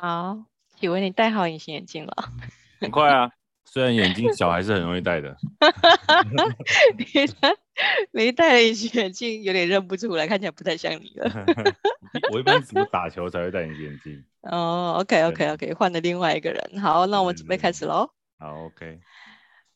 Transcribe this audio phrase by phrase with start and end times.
[0.00, 0.44] 好，
[0.78, 2.14] 以为你戴好隐形眼镜了。
[2.80, 3.28] 很快啊，
[3.64, 5.36] 虽然眼镜小，还是很容易戴的。
[6.96, 7.56] 你戴，
[8.12, 11.28] 没戴隐形眼镜，有点认不出来，看起来不太像你了。
[12.32, 14.24] 我一般只有打球才会戴隐形眼镜。
[14.42, 16.80] 哦，OK，OK，OK，换了另外一个人。
[16.80, 18.10] 好，那我们准备开始喽。
[18.38, 19.00] 好，OK。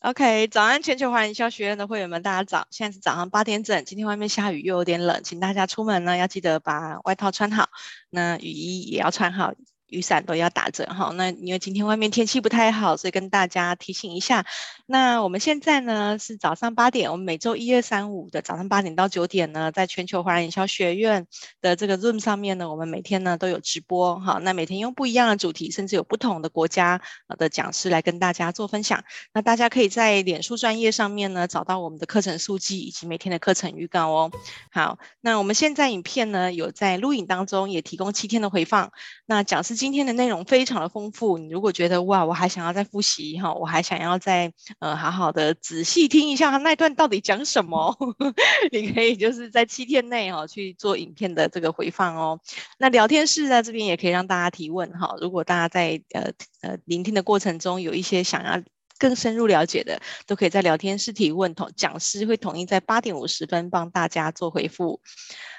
[0.03, 2.67] OK，早安，全球华人营销学院的会员们，大家早！
[2.71, 7.69] 现在是早上八点整，今天外面下雨又有点冷，请大家出门呢要记得把外套穿好，
[8.11, 9.53] 那雨衣也要穿好。
[9.93, 14.47] 雨伞都要打折哈，那因为今天外面天气不太好，所以跟大家提醒一下。
[14.87, 21.27] 那我们现在呢是早上八点，我们每周一、二、三、五的早上八点到九点呢，在全球华人营销学院
[21.61, 24.39] 的这个 Zoom 上面呢，我们每天呢都有直播哈。
[24.43, 27.03] 那每天用不一样的主题，甚至有不同的国家
[27.37, 29.05] 的讲师来跟大家做分享。
[29.35, 34.31] 那大家可以在脸书专业上面呢找到我们的课程速记以及每天的课程预告哦。
[34.71, 38.91] 好，那我们现在影片呢有在录影当中，也提供七天的回放。
[39.27, 39.82] 那讲师。
[39.83, 47.93] 今天的内容非常的丰富，你如果觉得哇，我还想要再复习哈，我还想要再呃好好的仔细听一下他那段到底讲什么，
[48.71, 52.39] 你可以就是在七天内哈去做影片的这个回放哦。
[52.79, 58.63] 那聊天室在这边也可以让大家提问哈，如果大家在呃呃聆听的过程中有一些想要
[59.03, 65.01] 更深入了解的，都可以在聊天室提问，同讲师会统一在八点五十分帮大家做回复。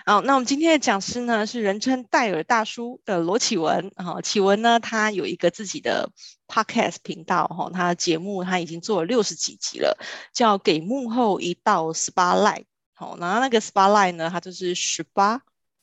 [0.06, 3.92] 好，那我们今天的讲师呢是人称戴尔大叔的罗启文。
[3.98, 6.10] 哈，启文呢他有一个自己的
[6.48, 9.98] podcast 频道，哈，他的节目他已经做了六十几集了，
[10.34, 12.64] 叫给幕后一道 spotlight。
[12.94, 15.42] 好，然后那个 spotlight 呢，它就是十八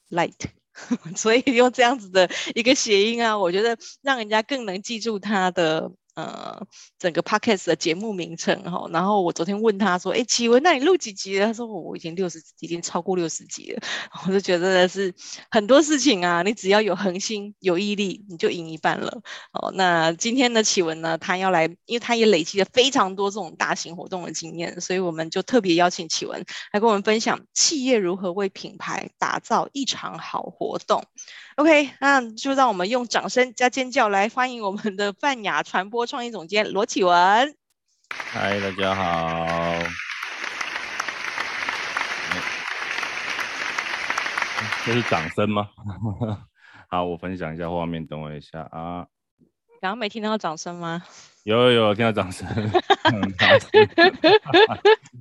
[0.08, 0.33] light，
[1.14, 5.92] 所以用这样子的一个谐音啊，我觉得让人家更能记住他的。
[6.14, 6.67] 呃，
[6.98, 11.46] 整个 podcast 的节目名称哈，然后我昨天问他说，哎，启文，那你录几集了？
[11.46, 13.80] 他说我已经六十，已经超过六十集了。
[14.27, 15.14] 我就觉得是
[15.51, 19.23] 很多事情啊，你只要有恒心、有毅力，你就赢一半了。
[19.52, 31.05] 哦，那今天的启文呢，他要来，因为他也累积了非常多这种大型活动的经验，所以我们就特别邀请启文来跟我们分享企业如何为品牌打造一场好活动。
[31.56, 37.55] OK，那就让我们用掌声加尖叫来欢迎我们的泛亚传播创意总监罗启文。
[38.08, 39.77] 嗨，大家好。
[44.86, 45.68] 这是掌声吗？
[46.88, 49.06] 好，我分享一下画面，等我一下啊。
[49.80, 51.02] 刚刚没听到掌声吗？
[51.42, 52.46] 有有有，听到掌 声。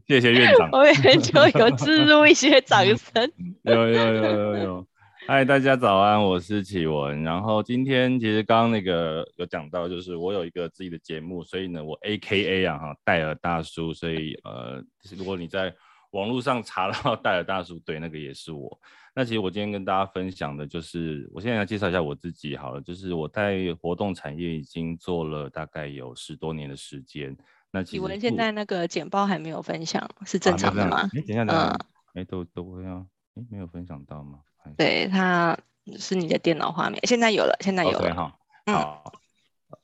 [0.08, 0.70] 谢谢院长。
[0.72, 3.32] 我也就有置入一些掌声。
[3.64, 4.88] 有有有有有。
[5.30, 7.22] 有嗨，大家早安，我是启文。
[7.22, 13.94] 然后今天其实刚刚那个有讲到，就是我有一个自己的节目，所以呢，我 AKA 啊哈戴尔大叔。
[13.94, 14.84] 所以呃，
[15.16, 15.72] 如果你在
[16.14, 18.76] 网络上查到戴尔大叔，对，那个也是我。
[19.14, 27.38] 那其实我今天跟大家分享的就是，我现在来介绍一下我自己好了，就是我在活动产业已经做了大概有十多年的时间。
[27.70, 31.02] 那启文现在那个简报还没有分享，是正常的吗？
[31.02, 31.68] 哎、啊，等一下，等一下，
[32.16, 34.40] 哎、嗯，都都会啊，哎，没有分享到吗？
[34.78, 35.58] 对，它
[35.98, 38.10] 是你的电脑画面，现在有了，现在有了。
[38.10, 39.14] Okay, 好，嗯、好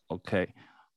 [0.07, 0.49] ，OK，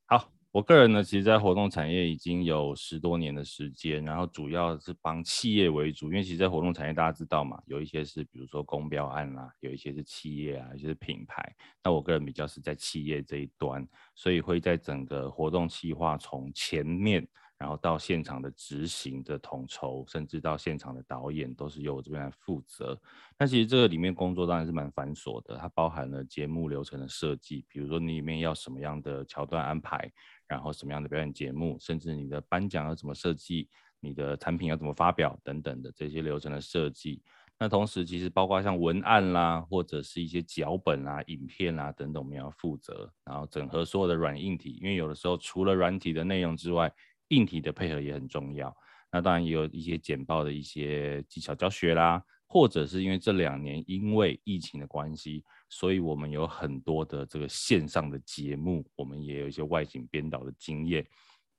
[0.06, 0.30] 好。
[0.50, 11.54] 我个人呢，其实，在活动产业已经有十多年的时间，然后主要是帮企业为主，因为其实，在活动产业大家知道嘛，有一些是比如说公标案啦，有一些是企业啊，有一些是品牌。
[11.84, 17.28] 那我个人比较是在企业这一端，所以会在整个活动计划从前面。
[17.58, 22.96] 然后到现场的执行的统筹，甚至到现场的导演，都是由我这边来负责。
[23.36, 30.10] 那其实这个里面工作当然是蛮繁琐的，它包含了节目流程的设计，比如说你里面要什么样的桥段安排，
[30.46, 37.20] 然后什么样的表演节目，甚至你的颁奖要怎么设计，你的产品要怎么发表等等的这些流程的设计。
[37.60, 46.88] 那同时其实包括像文案啦，或者是一些脚本啊、影片啊等等，我们要负责，然后整合所有的软硬体，因为有的时候除了软体的内容之外，
[47.28, 48.74] 硬体的配合也很重要，
[49.12, 61.06] 那当然也有一些简报的一些技巧教学啦，或者是因为这两年因为疫情的关系，所以我们有很多的这个线上的节目，我们也有一些外景编导的经验。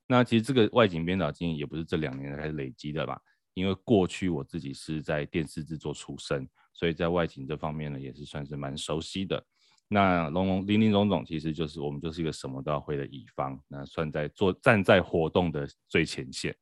[0.08, 3.22] 那其实这个外景编导经验也不是这两年才累积的吧？
[3.54, 9.46] 因为过去我自己是在电视制作出身，所以在外景这方面呢，也是算是蛮熟悉的。
[9.92, 16.56] 那龙龙林林总总，其实就是我们就是一个什么都要会的乙方，那算在做站在活动的最前线。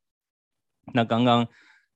[0.94, 1.46] 那刚刚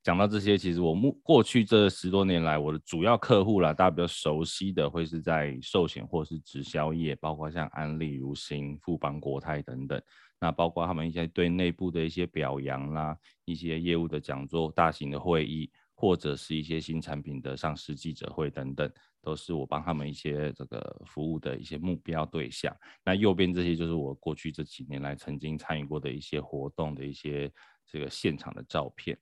[0.04, 10.01] 讲到这些，其实我目过去这十多年来，我的主要客户啦，大家比较熟悉的会是在寿险或是直销业，包括像安利、如新、富邦、国泰等等。
[10.38, 15.72] 那包括他们一些对内部的一些表扬啦，一些业务的讲座、大型的会议。
[16.01, 22.75] 或者是一些新产品的上市记者会等等，都是我帮他们一些这个服务的一些目标对象。
[23.06, 27.53] 那右边这些就是我过去这几年来曾经参与过的一些活动的一些
[27.86, 29.15] 这个现场的照片。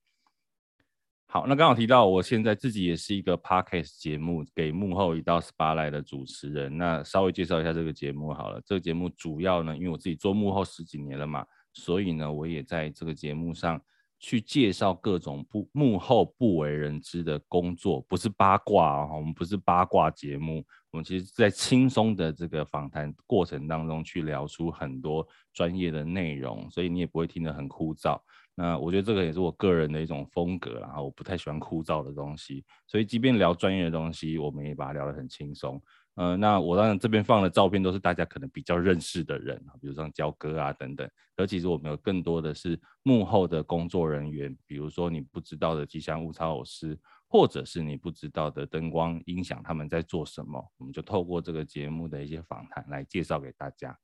[1.25, 6.77] 好，那刚好提到我现在自己也是一个 podcast 节目《给幕后一道 SPA 来》的主持人。
[6.77, 8.61] 那稍微介绍一下这个节目好了。
[8.65, 13.81] 这个节目主要呢，因为我自己做幕后十几年了嘛，所以呢，我也在这个节目上。
[14.19, 28.19] 去介绍各种不幕后不为人知的工作，不是八卦哦，我们不是八卦节目，我们其实在轻松的这个访谈过程当中去聊出很多专业的内容，所以你也不会听得很枯燥。
[28.55, 35.81] 那我觉得这个也是我个人的一种风格，然后我不太喜欢枯燥的东西，所以即便聊专业的东西，我们也把它聊得很轻松。
[36.19, 41.09] 呃，那我当然这边放的照片都是大家可能比较认识的人，比如像焦哥啊等等。
[41.37, 46.99] 而其实我们有更多的是幕后的工作人员，比如说你不知道的吉祥物操偶师，
[47.29, 53.97] 或者是你不知道的灯光音响，他们在做什么，我们就透过这个节目的一些访谈来介绍给大家。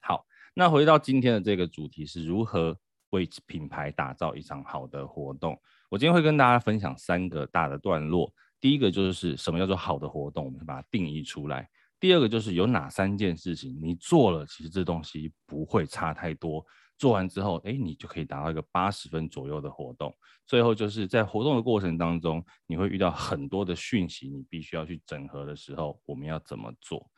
[0.00, 5.58] 好，那回到今天的这个主题是如何为品牌打造一场好的活动。
[5.88, 8.30] 我今天会跟大家分享三个大的段落。
[8.60, 11.68] 第一个就是什么叫做好的活动，我们把它定义出来。
[11.98, 16.64] 第二个就是有哪三件事情你做了，其实这东西不会差太多。
[16.96, 20.14] 做完之后，哎，你就可以达到一个八十分左右的活动。
[20.46, 27.10] 最后就是在活动的过程当中，你会遇到很多的讯息，你必须要去整合的时候，我们要怎么做？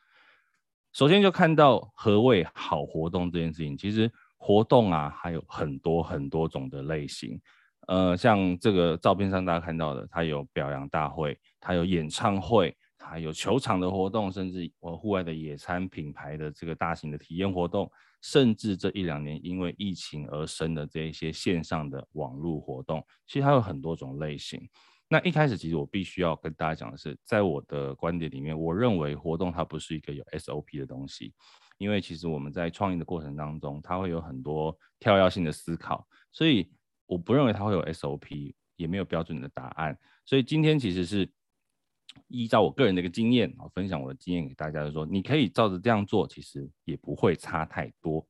[0.93, 3.77] 首先就看到何谓好活动这件事情。
[3.77, 7.41] 其实活动啊，还有很多很多种的类型。
[7.89, 17.91] 呃，像这个照片上大家看到的，它有表扬大会，它有演唱会，它有球场的活动，甚至我户外的野餐品牌的这个大型的体验活动，
[18.23, 24.61] 甚至这一两年因为疫情而生的这一些线上的网络活动，其实它有很多种类型。
[25.09, 31.35] 那一开始其实我必须要跟大家讲的是，在我的观点里面，我认为活动它不是一个有 SOP 的东西，
[31.79, 36.71] 因为其实我们在创意的过程当中，它会有很多跳跃性的思考，所以。
[37.13, 41.31] 我不认为它会有 SOP，也没有标准的答案，所以今天其实是
[42.29, 48.27] 依照我个人的一个经验，我分享我的经验给大家，就是说你可以照着这样做，其实也不会差太多。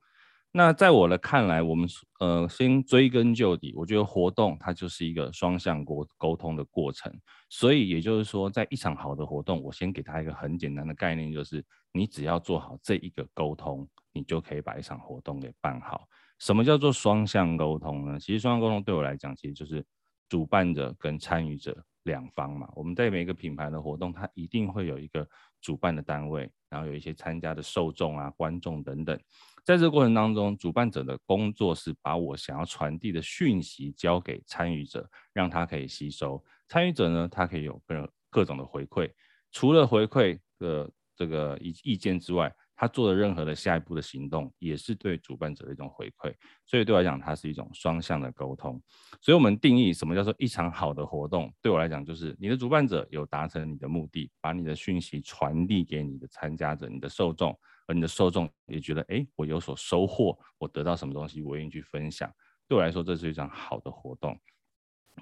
[0.51, 1.89] 那在我的看来，我们
[2.19, 7.11] 呃先追根究底，我觉得活动它就是一个双向沟沟通的过程，
[7.49, 16.07] 所以也就是说，在一场好的活动，我先给他一个很简单的概念，就是你只要做好这一个沟通，你就可以把一场活动给办好。
[16.43, 18.19] 什么叫做双向沟通呢？
[18.19, 19.87] 其实双向沟通对我来讲，其实就是
[20.29, 22.69] 主办者跟参与者两方嘛。
[22.75, 25.25] 我们在每一个品牌的活动，它一定会有一个
[25.61, 29.17] 主办的单位，然后有一些参加的受众啊、观众等等。
[29.63, 36.43] 在这个过程当中，主办者的工作是把我想要传递的讯息交给参与者，让他可以吸收。
[36.67, 39.09] 参与者呢，他可以有各各种的回馈，
[39.53, 42.53] 除了回馈的这个意意见之外。
[42.75, 46.35] 他做的任何的下一步的行动，也是对主办者的一种回馈，
[46.67, 48.83] 所以对我来讲，它是一种双向的沟通。
[49.21, 51.53] 所以，我们定义什么叫做一场好的活动？
[51.63, 62.33] 对我来讲，就是你的主办者有达成你的目的，把你的讯息传递给你的参加者、你的受众，而你的受众也觉得，哎，我有所收获，我得到什么东西，我愿意去分享。
[62.67, 64.37] 对我来说，这是一场好的活动。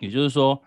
[0.01, 0.63] 也就是说，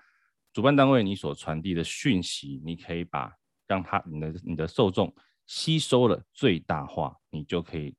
[0.52, 3.34] 主办单位你所传递的讯息，你可以把
[3.68, 5.12] 让他你的你的受众。
[5.56, 7.96] 吸收了最大化，你就可以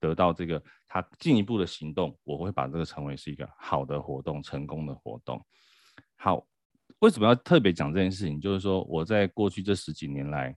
[0.00, 2.18] 得到这个他进一步的行动。
[2.24, 5.44] 我会把这个称为是一个好的活动，成功的活动。
[6.16, 6.42] 好，
[7.00, 8.40] 为什么要特别讲这件事情？
[8.40, 10.56] 就是说我在过去这十几年来，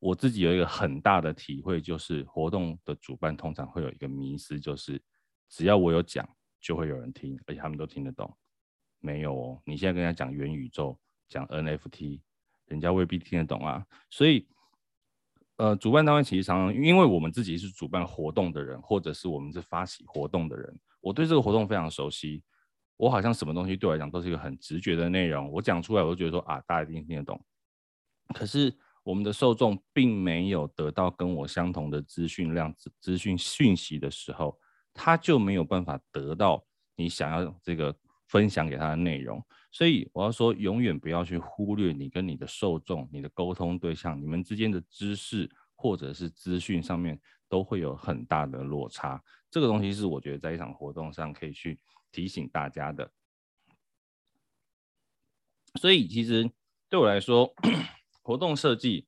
[0.00, 5.00] 我自己有一个很大的体会，就是活动的主办通常会有一个迷思，就是
[5.48, 6.28] 只要我有讲，
[6.60, 8.36] 就会有人听，而且他们都听得懂。
[8.98, 12.20] 没有哦，你现在跟人家讲元宇宙，讲 NFT，
[12.66, 13.86] 人家未必听得懂啊。
[14.10, 14.48] 所以。
[15.56, 22.42] 呃，主办单位其实常常，因为我们自己是主办活动的人，或者是我们是发起活动的人，我对这个活动非常熟悉。
[22.96, 27.44] 我好像什么东西对我来讲都是一个很直觉的内容，我讲出来我就觉得说啊，大家一定听得懂。
[28.32, 34.58] 可是我们的受众并没有得到跟我相同的资讯量、资讯讯息的时候，
[34.92, 36.64] 他就没有办法得到
[36.96, 37.94] 你想要这个
[38.34, 39.40] 分享给他的内容。
[39.70, 49.22] 所以我要说，永远不要去忽略你跟你的受众、你的沟通对象、你们之间的知识或者是资讯上面都会有很大的落差。
[49.48, 51.78] 这个东西是我觉得在一场活动上可以去
[52.10, 53.08] 提醒大家的。
[55.76, 56.50] 所以其实
[56.90, 57.54] 对我来说，
[58.20, 59.06] 活动设计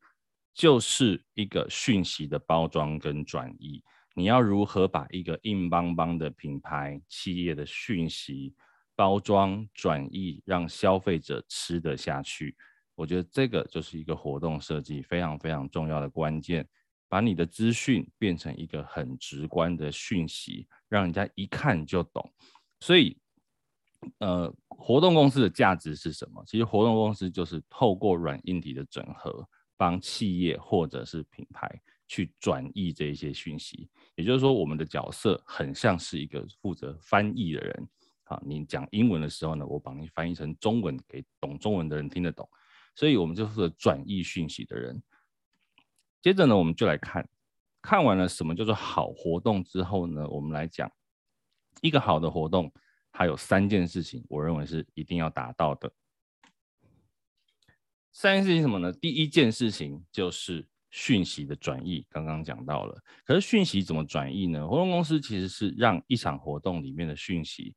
[0.55, 3.83] 就是一个讯息的包装跟转移。
[4.15, 8.55] 你要如何把一个硬邦邦的品牌企业的讯息，
[8.97, 12.57] 包装、转译，让消费者吃得下去。
[12.95, 16.67] 我觉得这个就是一个活动设计非常非常重要的关键，
[17.07, 22.33] 把你的资讯变成一个很直观的讯息，让人家一看就懂。
[22.81, 23.17] 所以，
[24.19, 26.43] 呃，活动公司的价值是什么？
[26.47, 31.71] 其实活动公司就是透过软硬体的整合，帮企业或者是品牌
[32.09, 33.91] 去转译这一些讯息。
[34.15, 37.89] 也就是说，我们的角色很像是一个负责翻译的人。
[38.29, 42.49] 好，你讲英文的时候呢，我帮你翻译成中文，给懂中文的人听得懂。
[42.97, 45.01] 所以我们就是转译讯息的人。
[46.21, 47.29] 接着呢，我们就来看，
[47.81, 50.91] 看完了什么叫做好活动之后呢，我们来讲
[51.83, 52.73] 一个好的活动，
[53.13, 55.93] 它有三件事情，我认为是一定要达到的。
[58.11, 58.93] 三件事情什么呢？
[58.93, 63.01] 第一件事情就是讯息的转译，刚刚讲到了。
[63.25, 64.67] 可是讯息怎么转译呢？
[64.67, 67.77] 活动公司其实是让一场活动里面的讯息，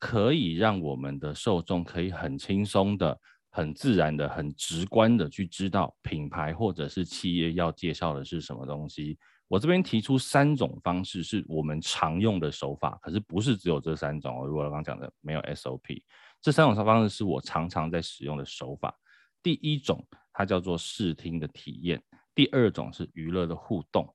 [0.00, 3.16] 可以让我们的受众可以很轻松的。
[3.52, 9.18] 很自然的、很直观的去知道品牌或者是企业要介绍的是什么东西。
[9.48, 14.46] 我这边提出三种方式是我们常用的手法，可是不是只有这三种哦。
[14.46, 16.00] 如果我刚刚讲的没有 SOP，
[16.40, 18.96] 这三种方式是我常常在使用的手法。
[19.42, 22.00] 第一种它叫做视听的体验，
[22.36, 24.08] 第二种是娱乐的互动，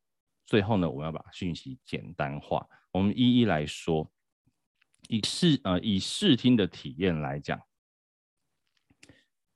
[0.45, 2.65] 最后呢，我们要把讯息简单化。
[2.93, 4.09] 我们一一来说，
[5.09, 7.59] 以视呃以视听的体验来讲。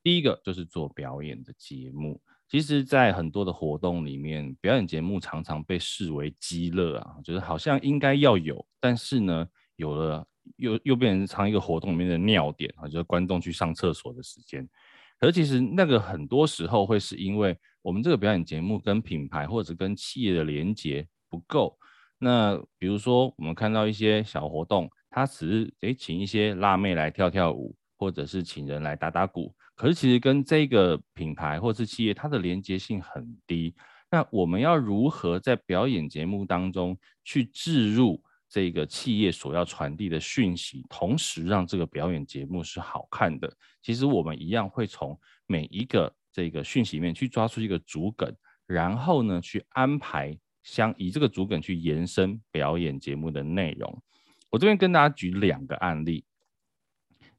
[0.02, 10.26] 第一个就是做表演的节目，其实，在很多的活动里面，表演节目常常被视为鸡肋啊，就是好像应该要有，但是呢，有了
[10.56, 14.68] 又又变成一个活动里面的尿点啊，就是观众去上厕所的时间。
[15.20, 21.78] 可是其实那个很多时候会是因为我们这个表演节目跟品牌或者跟企业的连接不够。
[22.18, 29.54] 那比如说我们看到一些小活动，他只是诶请一些辣妹来跳跳舞，或者是请人来打打鼓。
[29.76, 33.74] 可是其实跟这个品牌或是企业，它的连接性很低。
[34.12, 43.52] 那我们要如何在表演节目当中去置入这个企业所要传递的讯息，同时让这个表演节目是好看的？
[43.82, 48.36] 其实我们一样会从每一个这个讯息里面去抓出一个主梗，
[48.66, 54.02] 然后呢去安排相以这个主梗去延伸表演节目的内容。
[54.50, 56.26] 我这边跟大家举两个案例。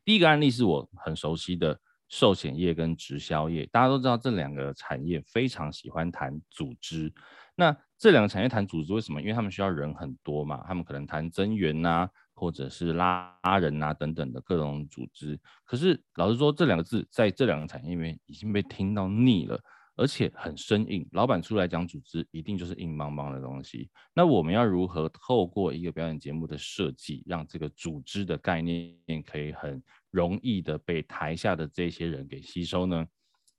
[0.05, 1.81] 第一个案例是我很熟悉的。
[2.13, 7.15] 寿险业跟直销业，大家都知道这两个产业非常喜欢谈组织。
[7.55, 9.21] 那这两个产业谈组织为什么？
[9.21, 15.39] 因为他们需要人很多嘛，他们可能谈增员呐，或者是拉人呐等等的各种组织。
[15.65, 19.63] 可是老实说，这两个字在这两个产业里面已经被听到腻了。
[19.97, 23.91] 而且很生硬，老板出来讲组织，一定就是硬邦邦的东西。
[24.15, 33.07] 那我们要如何透过一个表演节目的设计，让这个组织的概念可以很容易的被台下的这些人给吸收呢？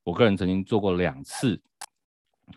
[0.03, 1.61] 我个人曾经做过两次，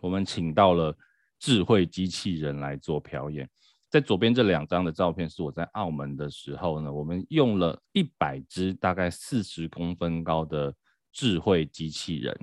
[0.01, 0.97] 我们请到了
[1.39, 3.47] 智慧机器人来做表演。
[3.91, 10.75] 在左边这两张的照片是我在澳门的时候呢，我们用了一百只大概四十公分高的
[11.13, 12.35] 智慧机器人。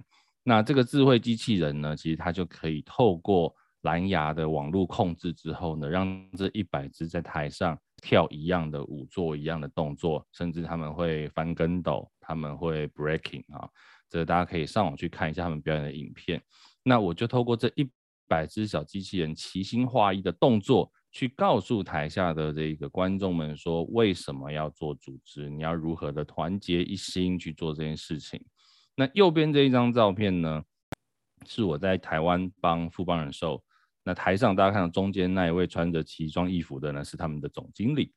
[0.43, 6.07] 那这个智慧机器人呢，其实它就可以透过蓝牙的网络控制之后呢，让
[6.38, 13.69] 这一百只在台上跳一样的舞，做一样的动作，甚至他们会翻跟斗，他们会 breaking 啊，
[14.10, 16.41] 这个大家可以上网去看一下他们表演的影片。
[16.83, 17.88] 那我就透过这一
[18.27, 28.43] 百只小机器人齐心划一的动作，去告诉台下的这个观众们说，为什么要做组织，你要如何的团结一心去做这件事情。
[28.95, 30.63] 那右边这一张照片呢，
[31.45, 33.63] 是我在台湾帮富邦人寿。
[34.03, 38.12] 那台上大家看到中间那一位穿着奇装异服的呢，是他们的总经理。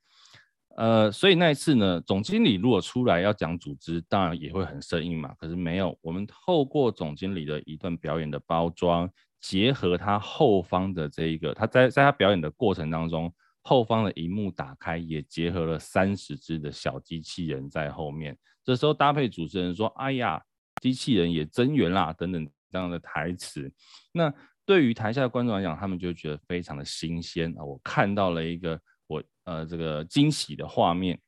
[0.76, 5.32] 呃，所以那一次呢，总经理如果出来要讲组织，当然也会很生硬嘛。
[5.38, 9.08] 可是没有，我们透过总经理的一段表演的包装，
[9.40, 18.36] 结合他后方的这一个，他在在他表演的过程当中，后方的荧幕打开，也结合了三十只的小机器人在后面。
[18.64, 20.42] 这时候搭配主持人说：“哎呀。”
[20.84, 23.72] 机器人也增援啦，等等这样的台词，
[24.12, 24.30] 那
[24.66, 27.64] 对于台下的观众来讲，他们就觉得非常的新鲜啊！
[27.64, 31.18] 我看到了一个我呃这个惊喜的画面。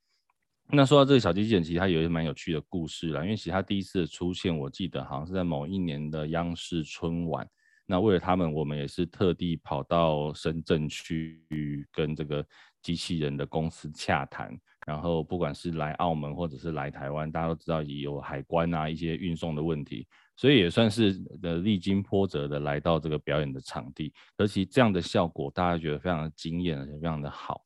[0.69, 7.49] 那说到这个小机器人，其实它有一个蛮有趣的故事啦，因为其实它第一次出现，我记得好像是在某一年的央视春晚。
[7.87, 12.47] 那为了他们，我们也是特地跑到深圳去跟这个
[12.83, 14.55] 机器人的公司洽谈。
[14.87, 27.62] 然后不管是来澳门或者是来台湾，大家都知道也有海关啊一些运送的问题，所以也算是呃历经波折的来到这个表演的场地，而且这样的效果大家觉得非常的惊艳，而且非常的好。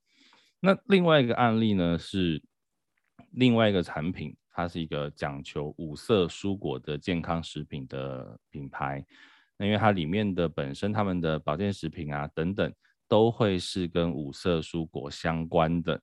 [0.61, 2.43] 那另外一个案例呢是，
[3.33, 9.05] 另外一个产品，它是一个讲求五色蔬果的健康食品的品牌。
[9.59, 12.73] 那因为它里面的本身他们的保健食品啊等等，
[13.07, 16.00] 都会是跟五色蔬果相关的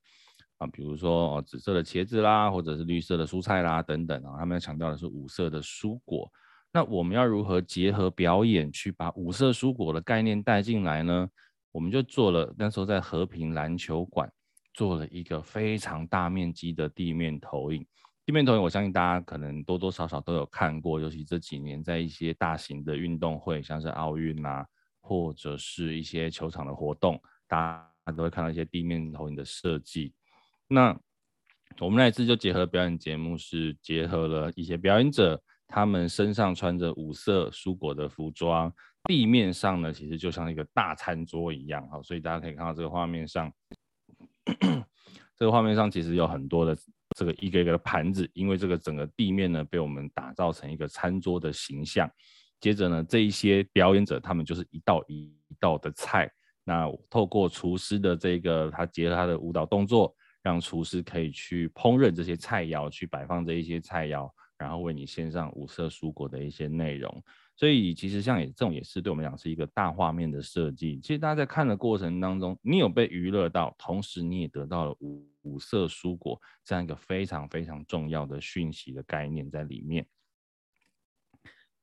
[0.58, 6.30] 啊，比如说哦紫色的茄子啦，或者是绿色的蔬菜啦等等啊，他们要强调的是五色的蔬果。
[6.70, 11.28] 那我们要如何结合表演去把五色蔬果的概念带进来呢？
[11.72, 14.30] 我们就做了，那时候在和平篮球馆
[14.74, 17.86] 做了一个非常大面积的地面投影。
[18.26, 24.66] 地面投影，我相信大家可能多多少少都有看过，尤其这几年在一些大型的运动会，像是奥运啊，
[25.00, 30.12] 或者是一些球场的活动，大家都会看到一些地面投影的设计。
[30.68, 30.98] 那
[31.80, 35.42] 我们那一次就结合表演节目，是结合了一些表演者。
[35.70, 38.72] 他们身上穿着五色蔬果的服装，
[39.04, 43.52] 地面上呢，其实就像一个大餐桌一样，好，所以大家可以看到这个画面上，
[45.36, 46.74] 这个画面上其实有很多的
[47.14, 52.10] 这个一个一个的盘子，因为这个整个地面呢被我们打造成一个餐桌的形象。
[52.60, 56.32] 接着呢，这一些表演者他们就是一道一道的菜，
[56.64, 60.14] 那透过厨师的这个他结合他的舞蹈动作，
[60.48, 64.30] 让厨师可以去烹饪这些菜肴，去摆放这一些菜肴。
[64.56, 67.22] 然后为你献上五色蔬果的一些内容，
[67.54, 70.98] 所以其实像也这种也是对我们讲是一个大画面的设计。
[70.98, 80.04] 其实大家在看的过程当中，你有被娱乐到，同时你也得到了五五色蔬果这样一个非常非常重要的讯息的概念在里面。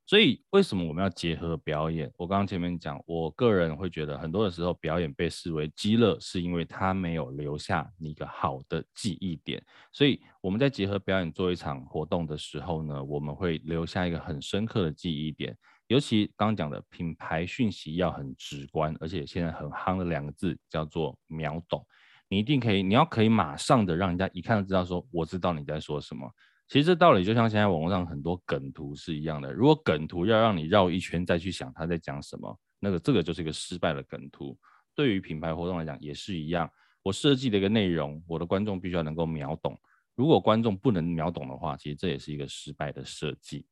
[0.06, 2.08] 所以，为什么我们要结合表演？
[2.16, 9.60] 我刚刚前面讲，我个人会觉得，很多的时候表演被视为鸡肋，是因为它没有留下你一个好的记忆点。
[9.90, 15.56] 所以，我们在结合表演做一场活动的时候呢，我们会留下一个很深刻的记忆点。
[15.88, 21.84] 尤其刚刚讲的品牌讯息要很直观，而且现在很夯的两个字叫做秒懂。
[22.28, 26.30] 你一定可以，你要可以马上的让人家一看就知道说，我知道你在说什么。
[26.68, 29.52] 其实这道理就像现在网络上很多梗图是一样的。
[29.52, 34.58] 如果梗图要让你绕一圈再去想他在讲什么，那个这个就是一个失败的梗图。
[34.94, 36.68] 对于品牌活动来讲也是一样。
[37.02, 39.78] 我设计的一个内容，我的观众必须要能够秒懂。
[40.16, 43.64] 如果观众不能秒懂的话，其实这也是一个失败的设计。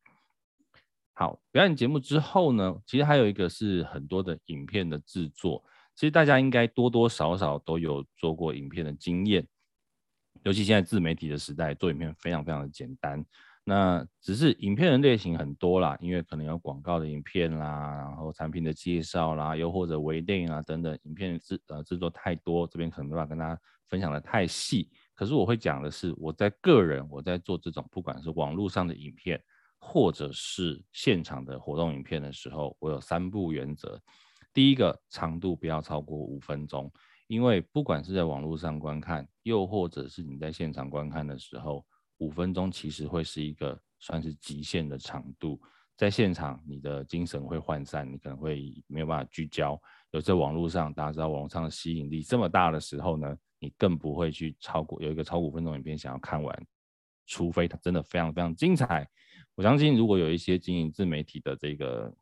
[1.14, 5.64] 好，表演节目之后呢，其实还有一个是很多的影片的制作。
[5.96, 9.44] 其实大家应该多多少少都有做过影片的经验。
[10.44, 13.24] 尤其现在自媒体的时代，做影片非常非常的简单。
[13.66, 24.90] 那只是影片的类型很多啦，因为可能有广告的影片啦，然后产品的介绍啦，又或者微电影啊等等，影片制呃制作太多，这边可能没办法跟大家分享的太细。
[25.14, 29.42] 可是我会讲的是，我在个人我在做这种不管是网络上的影片，
[29.78, 33.98] 或者是现场的活动影片的时候，我有三不原则。
[34.52, 36.92] 第一个，长度不要超过五分钟。
[37.26, 41.84] 因为不管是在网络上观看，又或者是你在现场观看的时候，
[42.18, 45.60] 五分钟其实会是一个算是极限的长度。
[45.96, 49.80] 在现场，你的精神会涣散，你可能会没有办法聚焦。
[50.10, 56.66] 有在网络上，大家知道网络上的吸引力这么大的时候呢，你更不会去超过有一个超五分钟影片想要看完，
[57.26, 59.08] 除非它真的非常非常精彩。
[59.54, 62.12] 我相信，如果有一些经营自媒体的这个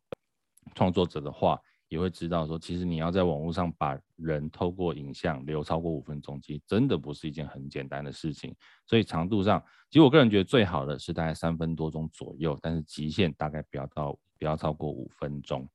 [0.75, 1.59] 创作者的话，
[1.93, 8.57] 也会知道说，其实你要在网络上把人透过影像留超过五分钟，其实真的不是一件很简单的事情。
[8.87, 15.69] 所以长度上，其实我个人觉得最好的是大概三分多钟左右，但是极限大概不要到不要超过五分钟。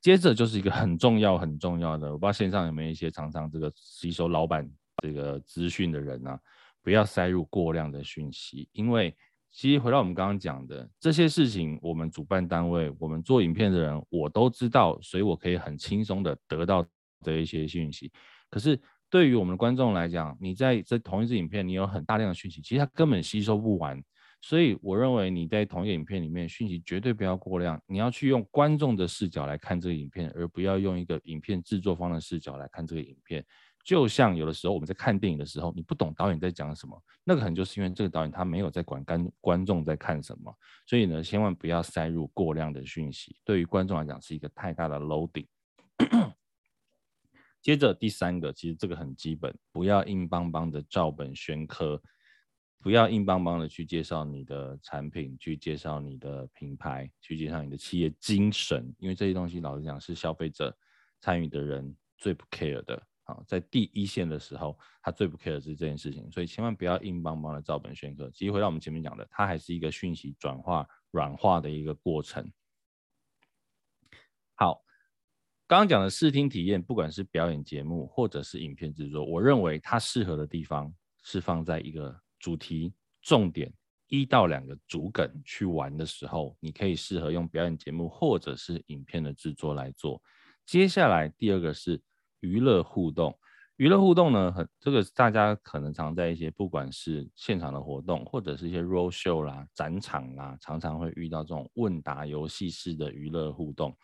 [0.00, 4.70] 接着就是一个很重要很重要的，我不知道线上有没有一些常常这个吸收老板
[5.02, 6.38] 这个资讯的人啊，
[6.84, 9.12] 不要塞入过量的讯息，因为。
[9.52, 16.84] 其实回到我们刚刚讲的这些事情，我们主办单位、我们做影片的人，我都知道，所以我可以很轻松的得到
[17.20, 18.10] 这一些讯息。
[18.48, 24.02] 可是对于我们的观众来讲，你在这同一支影片，你有很大量的讯息，其实他根本吸收不完。
[24.40, 27.80] 所以我认为你在同一个影片里面，讯息绝对不要过量。
[27.86, 33.44] 你要去用观众的视角来看这个影片，而不要用一个影片制作方的视角来看这个影片。
[33.82, 45.46] 就像有的时候我们在看电影的时候，你不懂导演在讲什么，那个可能就是因为这个导演他没有在管观观众在看什么，所以呢，千万不要塞入过量的讯息，对于观众来讲是一个太大的 loading。
[47.60, 52.00] 接着第三个，其实这个很基本，不要硬邦邦的照本宣科，
[52.80, 60.76] 不要硬邦邦的去介绍你的产品，去介绍你的品牌，去介绍你的企业精神，因为这些东西老实讲是消费者
[61.20, 63.00] 参与的人最不 care 的。
[63.46, 68.30] 在第一线的时候，他最不 care 的是这件事情，所以千万不要硬邦邦的照本宣科。
[68.30, 72.50] 其实回到我们前面讲的，它还是一个讯息转化软化的一个过程。
[74.54, 74.82] 好，
[75.66, 80.92] 刚刚讲的视听体验，不管是表演节目或者是影片制作，我认为它适合的地方
[81.22, 83.72] 是放在一个主题重点
[84.08, 90.22] 一到两个主梗去玩的时候，你可以适合用表演节目或者是影片的制作来做。
[90.66, 92.00] 接下来第二个是
[92.42, 93.36] 娱乐互动。
[93.76, 103.96] 娱乐互动呢，很这个大家可能常在一些不管是现场的活动，或者是一些 road show 啦、展场啦，常常会遇到这种问答游戏式的娱乐互动。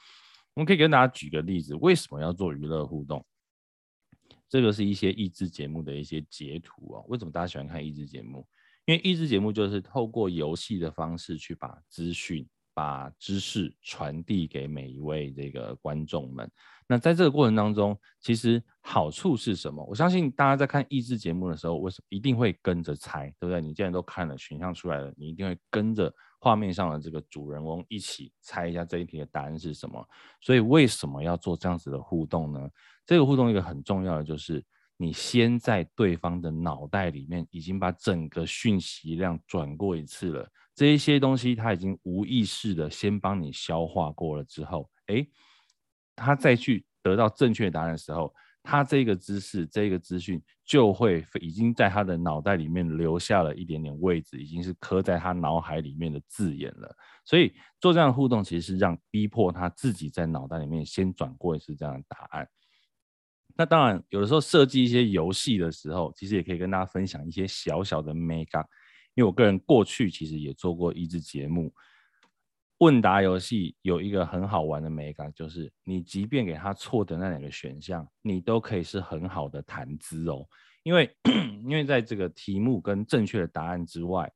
[0.54, 3.24] 我们可以跟大家举个例子，为什么要做娱乐互动？
[4.48, 7.04] 这个是一些益智节目的一些截图啊。
[7.06, 8.44] 为什么大家喜欢看益智节目？
[8.86, 12.48] 因为益智节目就是透过游戏的方式去把资讯、
[12.78, 16.48] 把知识传递给每一位这个观众们。
[16.86, 19.84] 那在这个过程当中，其实好处是什么？
[19.86, 23.60] 我相信大家在看益智节目的时候，为什么一定会跟着猜，对不对？
[23.60, 30.08] 你既然都看了选项出来了，你一定会跟着画面上的这个主人翁一起猜一下这一题的答案是什么。
[30.40, 32.70] 所以为什么要做这样子的互动呢？
[33.04, 34.64] 这个互动一个很重要的就是，
[34.96, 45.26] 你先在对方的脑袋里面已经把整个讯息量转过一次了，这一些东西他已经无意识的先帮你消化过了之后，哎。
[46.20, 56.92] 他再去得到正确答案的时候，他这个知识、这个资讯就会已经在他的脑袋里面留下了一点点位置，已经是刻在他脑海里面的字眼了。
[57.24, 62.48] 所以做这样的互动，其实是让逼迫他自己在脑袋里面先转过一次这样的答案。
[63.56, 68.68] 那当然，有的时候设计一些游戏的时候，其实也可以跟大家分享一些小小的眉角，
[69.18, 71.74] 因为我个人过去其实也做过益智节目。
[72.78, 80.46] 问答游戏有一个很好玩的美感，就是你即便给他错的那两个选项，你都可以是很好的谈资哦。
[80.84, 81.12] 因为
[81.66, 84.32] 因为在这个题目跟正确的答案之外，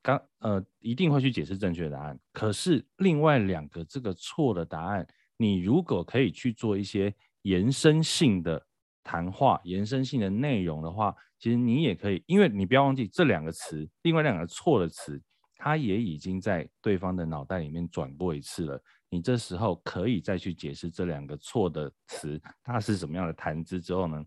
[0.00, 2.16] 刚呃一定会去解释正确的答案。
[2.32, 5.04] 可是另外两个这个错的答案，
[5.36, 8.64] 你如果可以去做一些延伸性的
[9.02, 15.20] 谈话、延伸性的内容的话，其实你也可以，因为你不要忘记这两个词，另外两个错的词。
[15.64, 24.24] 它也已经在对方的脑袋里面转过一次了，你这时候可以再去解释这两个错的词，它是什么样的谈资之后呢，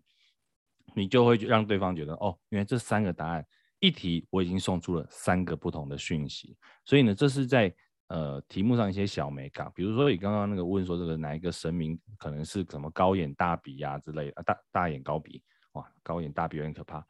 [0.94, 3.44] 你就会让对方觉得哦，原来这三个答案
[3.80, 7.70] 一题我已经送出了三个不同的讯息，所以呢，这是在
[8.08, 15.42] 呃题目上一些小美感，比如说你刚刚那个问说这个哪一个神明可能是什么高眼大鼻呀、之类的，啊、大大眼高鼻，
[15.72, 17.06] 哇，高眼大鼻有点可怕，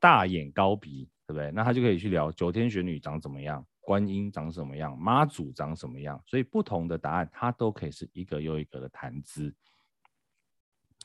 [0.00, 1.08] 大眼高鼻。
[1.24, 1.52] 对不对？
[1.52, 6.20] 那他就可以去聊九天玄女长怎么样，观音长什么样，妈祖长什么样。
[6.26, 9.54] 所以不同的答案，它都可以是一个又一个的谈资。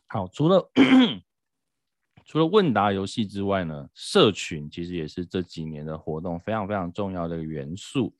[0.07, 0.69] 好，除了
[2.25, 8.13] 除了问答游戏之外呢，社群其实也是这几年的活动非常非常重要的元素。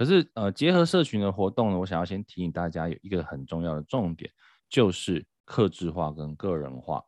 [0.00, 4.32] 可是呃，结合社群的活动呢，我想要先提醒大家有一个很重要的重点，
[4.66, 7.04] 就是克制化跟个人化。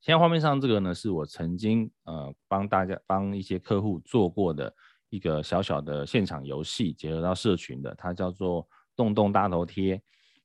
[0.00, 4.72] 现在画面上这个呢，是我曾经呃帮大家帮一些客户做过的
[5.08, 10.00] 一个小小的现场游戏，结合到社群的，它叫做动动大头贴。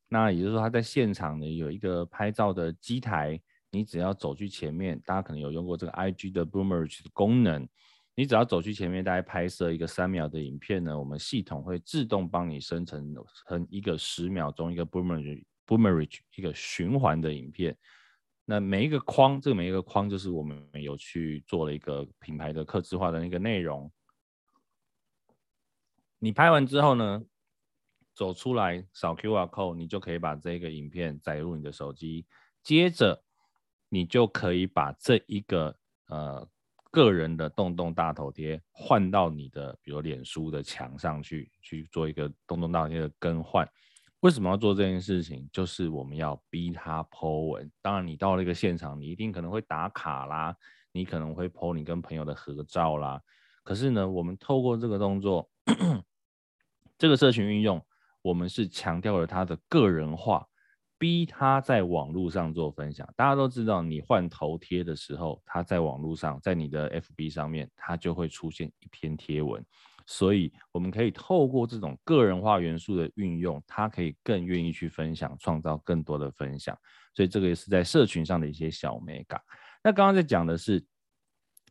[0.07, 7.69] 那也就是说，它在现场呢有一个拍照的机台，你只要走去前面，大家可能有用过这个 IG 的 Boomerang 的功能，
[8.19, 13.13] 你只要走去前面，大概拍摄一个三秒的影片呢，我们系统会自动帮你生成
[13.47, 17.77] 成一个十秒钟一个 Boomerang Boomerang 一个循环的影片。
[18.43, 23.91] 那每一个框，这个每一个框就是我们有去做了一个品牌的客制化的那个内容。
[26.17, 27.23] 你拍完之后呢，
[28.15, 32.25] 走出来扫 QR code，你就可以把这个影片载入你的手机。
[32.63, 33.23] 接着，
[33.89, 35.77] 你就可以把这一个
[36.07, 36.49] 呃
[36.91, 43.67] 个人的洞洞大头贴换到你的比如脸书的墙上去，去做一个洞洞大头贴的更换。
[44.21, 45.47] 为什么要做这件事情？
[45.51, 47.71] 就是我们要逼他 po 文。
[47.83, 50.55] 当然，你到了一个现场，你一定可能会打卡啦，
[50.91, 53.21] 你可能会 po 你跟朋友的合照啦。
[53.63, 55.47] 可是呢，我们透过这个动作，
[56.97, 57.79] 这个社群运用，
[58.23, 60.47] 我们是强调了他的个人化，
[60.97, 63.07] 逼他在网络上做分享。
[63.15, 69.63] 大家都知道，你换头贴的时候，他在网络上，在你的 FB 上面，他就会出现一篇贴文。
[70.09, 76.77] 所以，我们可以透过这种个人化元素的运用，他可以更愿意去分享，创造更多的分享。
[77.13, 79.41] 所以，这个也是在社群上的一些小美感。
[79.83, 80.81] 那刚刚在讲的是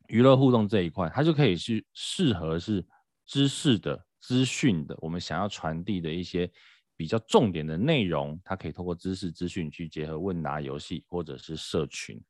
[0.08, 2.86] 娱乐互动这一块，它就可以是适合是
[3.24, 6.50] 知识的、资讯的，我们想要传递的一些
[6.96, 12.20] 比较重点的内容，它可以透过知识资讯去结合问答游戏或者是社群。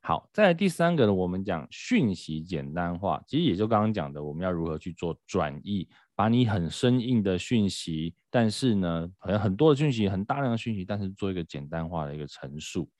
[0.00, 12.90] 好，再来第三个呢，我们讲讯息简单化，其实也就刚刚讲的，我们要如何去做转译，把你很生硬的讯息，但是呢，好像很多的讯息，很大量的讯息，但是做一个简单化的一个陈述。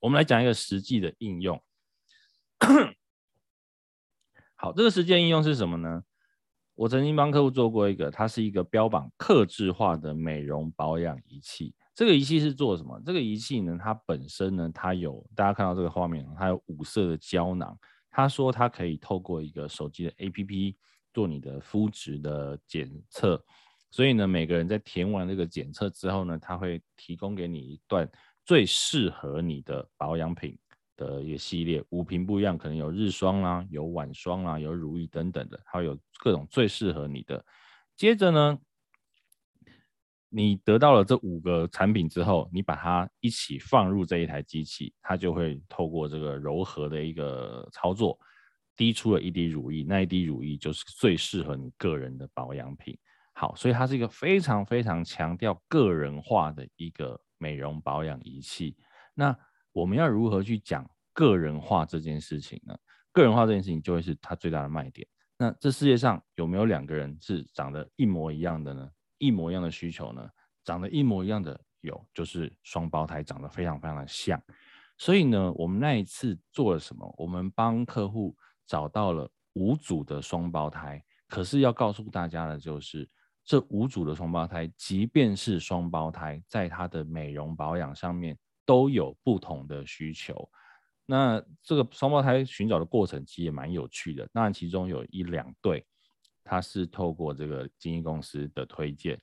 [0.00, 1.62] 我们来讲一个实际的应用。
[4.56, 6.02] 好，这个实践应用是什么呢？
[6.76, 11.74] 我曾经帮客户做过一个，它是一个标榜克制化的美容保养仪器。
[11.94, 13.00] 这个仪器是做什么？
[13.04, 17.76] 这个仪器呢，它本身呢，它有大家看到这个画面，它有五色的胶囊。
[18.10, 20.74] 他说它可以透过一个手机的 APP
[21.12, 23.42] 做你的肤质的检测，
[23.90, 28.06] 所以呢，每个人在填完这个检测之后呢，他会提供给你一段
[28.44, 30.58] 最适合你的保养品
[30.96, 37.44] 的一个系列，五瓶不一样，可能有日霜啦、有晚霜啦、有乳液等等的，还有各种最适合你的。
[37.94, 38.58] 接着呢，
[40.28, 48.18] 你得到了这五个产品之后，你把它一起放入这一台机器，它就会透过这个柔和的一个操作，
[48.76, 52.98] 滴出了一滴乳液，那一滴乳液就是最适合你个人的保养品。
[53.32, 58.76] 好，所以它是一个非常非常强调个人化的一个美容保养仪器。
[59.14, 59.34] 那
[59.76, 62.74] 我们要如何去讲个人化这件事情呢？
[63.12, 65.06] 个人化这件事情就会是它最大的卖点。
[65.36, 68.90] 那这世界上有没有两个人是长得一模一样的呢？
[69.18, 70.26] 一模一样的需求呢？
[70.64, 74.42] 长得一模一样的有，就是双胞胎长得非常非常的像。
[74.96, 77.14] 所以呢，我们那一次做了什么？
[77.18, 78.34] 我们帮客户
[78.66, 81.04] 找到了五组的双胞胎。
[81.28, 83.06] 可是要告诉大家的就是，
[83.44, 88.34] 这五组的双胞胎，即便是双胞胎，在他的美容保养上面
[88.66, 90.50] 都有不同的需求。
[91.06, 94.28] 那这个双胞胎寻找的过程其实也蛮有趣的。
[94.32, 95.86] 那其中有一两对。
[96.48, 99.20] 他是透过这个经纪公司的推荐，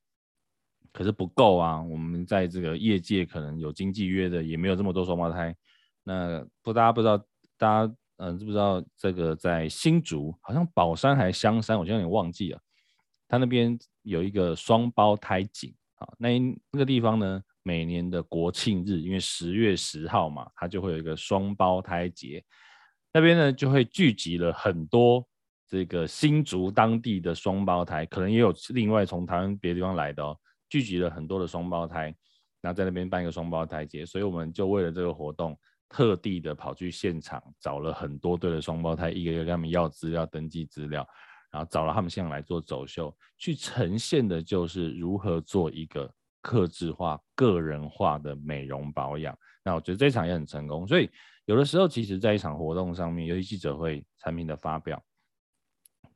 [0.92, 1.82] 可是不够啊。
[1.82, 5.56] 我们在这个业界可能有经纪约的，也没有这么多双胞胎。
[6.04, 7.18] 那不，大家不知道，
[7.58, 12.60] 大家嗯知不知道这个在新竹，好像宝山还是香山，我现在有点忘记了。
[13.30, 16.38] 他那边有一个双胞胎景啊，那
[16.72, 22.43] 那个地方呢，每年的国庆日，因为十月十号嘛，它就会有一个双胞胎节，
[23.12, 25.26] 那边呢就会聚集了很多。
[25.65, 30.38] 这个新竹当地的双胞胎，可能也有另外从台湾别的地方来的哦，
[30.69, 32.13] 聚集了很多的双胞胎，
[32.62, 35.58] 然后在那边办一个双胞胎节，所以我们就为了这个活动，
[35.89, 41.08] 特地的跑去现场找了很多对的双胞胎，一个一个跟他们要资料、登记资料，
[41.49, 46.13] 然后找了他们现场来做走秀，去呈现的就是如何做一个
[46.44, 49.36] 克制化、个人化的美容保养。
[49.64, 51.10] 那我觉得这场也很成功，所以
[51.46, 55.04] 有的时候其实在一场活动上面，尤其记者会、产品的发表。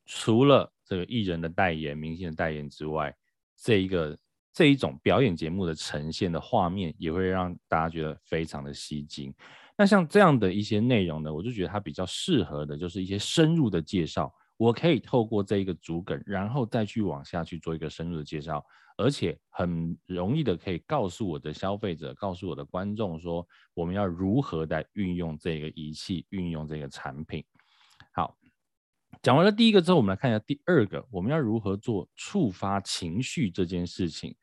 [0.05, 3.11] 除了这个艺人的代言、明星的代言之外，
[3.57, 4.17] 这一个
[4.53, 9.33] 这一种表演节目的呈现的画面，也会让大家觉得非常的吸睛。
[9.77, 14.33] 那像这样的一些内容呢，我就觉得它比较适合的就是一些深入的介绍。
[14.57, 18.65] 我可以透过这一个主梗，然后再去往下去做一个深入的介绍，
[18.97, 27.45] 而且很容易的可以告诉我的消费者、告诉我的观众说，我们要如何来运用这个仪器、运用这个产品。
[28.11, 28.37] 好。
[29.23, 34.35] 讲完了第一个之后，我们来看一下第二个，我们要如何做触发情绪这件事情。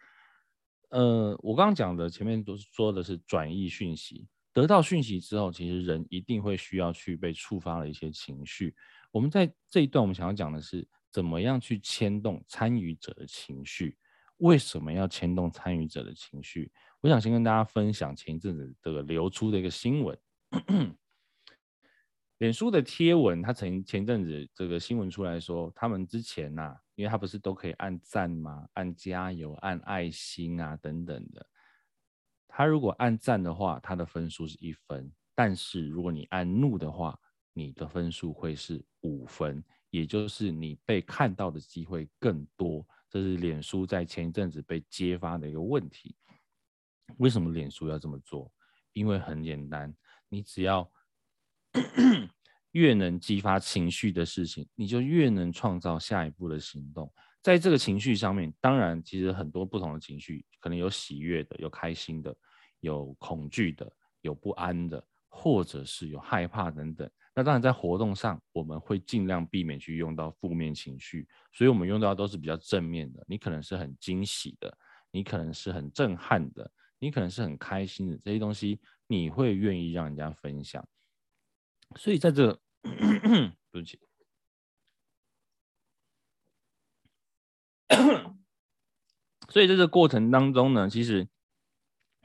[0.89, 8.75] 呃，我刚刚讲的前面都是说的是转译讯息，得到讯息之后，其实人一定会需要去被触发了一些情绪。
[9.13, 13.97] 我们在这一段，我们想要讲的是怎么样去牵动参与者的情绪。
[14.39, 16.71] 为什么要牵动参与者的情绪？
[17.01, 20.19] 我想先跟大家分享前一阵子这个流出的一个新闻。
[22.39, 28.69] 脸书的贴文，他曾前阵子这个新闻出来说，他们之前呐、因为他不是都可以按赞吗？
[28.73, 31.47] 按加油、按爱心啊等等的。
[32.49, 37.19] 他如果按赞的话，他的分数是一分；但是如果你按怒的话，
[37.53, 42.87] 你的分数会是五分，也就是你被看到的机会更多。
[43.15, 46.17] 这是脸书在前一阵子被揭发的一个问题。
[47.19, 48.51] 为什么脸书要这么做？
[48.93, 49.95] 因为很简单，
[50.29, 50.91] 你只要。
[52.73, 57.13] 越能激发情绪的事情，你就越能创造下一步的行动。
[57.41, 62.37] 在这个情绪上面，当然其实很多不同的情绪，可能有喜悦的，有开心的，
[62.81, 67.09] 有恐惧的，有不安的，或者是有害怕等等。
[67.35, 73.25] 那当然在活动上，我们会尽量避免去用到负面情绪，所以我们用到都是比较正面的。
[73.27, 74.79] 你可能是很惊喜的，
[75.11, 80.87] 你可能是很震撼的，你可能是很开心的，这些东西你会愿意让人家分享。
[81.97, 82.61] 所以在这个，
[83.73, 83.99] 对不起，
[89.49, 91.29] 所以在这个过程当中呢，其实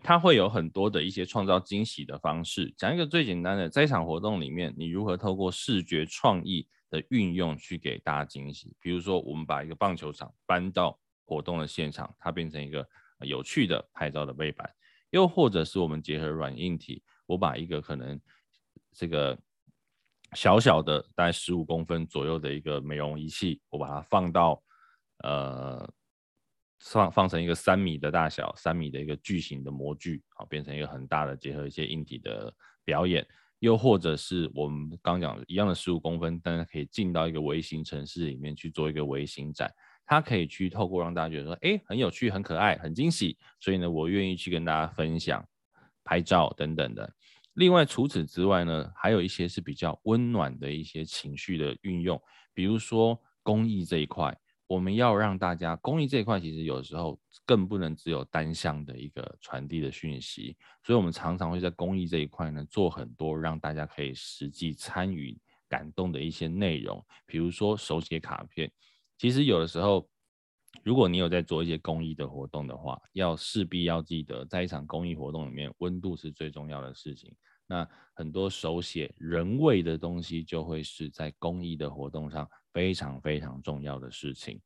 [0.01, 2.73] 它会有很多的一些创造惊喜的方式。
[2.77, 8.75] 讲一个最简单的，在一场活动里面，你如何透过视觉创意的运用去给大家惊喜？
[8.79, 12.87] 比如说，我们把一个棒球场搬到活动的现场，它变成一个
[13.19, 14.67] 有趣的拍照的背板；
[15.09, 18.19] 又或者是我们结合软硬体，我把一个可能
[18.93, 19.37] 这个。
[20.35, 24.61] 小小的大概十五公分左右的一个美容仪器，我把它放到
[25.23, 25.91] 呃
[26.79, 33.25] 放放成一个三米的大小，三米的一个巨型的模具，好，变成一个很大的结合一些硬体的表演。
[33.59, 39.69] 又或者是我们刚讲一样的十五公分，但是可以进到一个微型城市里面去做一个微型展，
[40.05, 45.45] 它可以去透过让大家觉得说，哎，很有趣、很可爱、很惊喜，所以呢，我愿意去跟大家分享、
[46.05, 47.13] 拍照等等的。
[47.55, 52.17] 另外，除此之外呢，还有一些是比较温暖的一些情绪的运用，
[52.53, 54.33] 比如说公益这一块。
[54.69, 65.35] 我们要让大家公益这一块，其实有时候更不能只有单向的一个传递的讯息，所以我们常常会在公益这一块呢，做很多让大家可以实际参与、
[65.67, 68.71] 感动的一些内容，比如说手写卡片。
[69.17, 70.07] 其实有的时候，
[70.83, 77.35] 如果你有在做一些公益的活动的话，要势必要记得，在一场公益活动里面，温度是最重要的事情。
[77.65, 82.47] 那很多手写人味的东西，就会是在公益的活动上。
[82.79, 84.57] 非常非常重要的事情，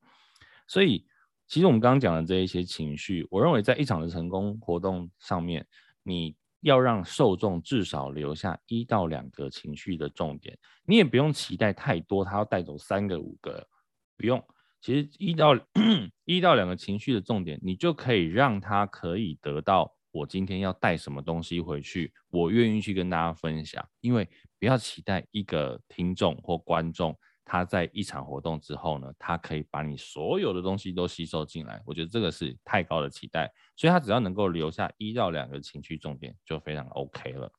[0.68, 1.04] 所以
[1.48, 5.66] 其实我们刚刚讲的这一些情绪，我认为在一场的成功活动上面，
[6.04, 13.68] 你要让受众至少留下一到两个情绪的重点，你也不用期待太多，他要带走三个五个，
[14.16, 14.40] 不用。
[14.80, 15.58] 其实一到
[16.26, 27.18] 一到两个情绪的重点，你就可以让他可以得到我今天要带什么东西回去，我愿意去跟大家分享，因为不要期待一个听众或观众。
[27.46, 31.82] 他在一场活动之后呢，他可以把你所有的东西都吸收进来。
[31.86, 37.52] 我觉得这个是太高的期待，所以他只要能够留下一到两个情绪重点，就非常 OK 了。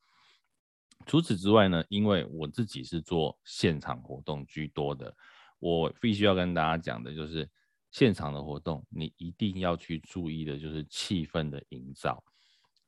[1.07, 5.15] 除此之外呢，因为我自己是做现场活动居多的，
[5.59, 7.47] 我必须要跟大家讲的就是，
[7.91, 12.25] 现场的活动你一定要去注意的就是气氛的营造。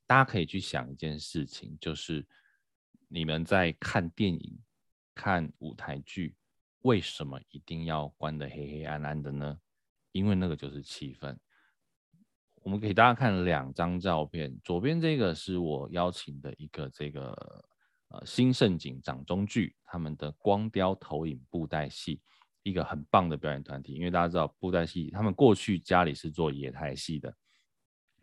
[0.07, 2.27] 大家可以去想一件事情，就是
[3.07, 4.59] 你们在看电影、
[5.15, 6.35] 看舞台剧。
[6.87, 9.59] 为什么一定要关得黑黑暗暗的呢？
[10.13, 11.37] 因为那个就是气氛。
[12.63, 17.33] 我们给大家看两张照片，左边这个是我邀请的一个这个
[18.11, 22.21] 呃新盛景掌中剧他们的光雕投影布袋戏，
[22.63, 23.95] 一个很棒的表演团体。
[23.95, 27.35] 因为大家知道布袋戏，他们过去家里是做野台戏的，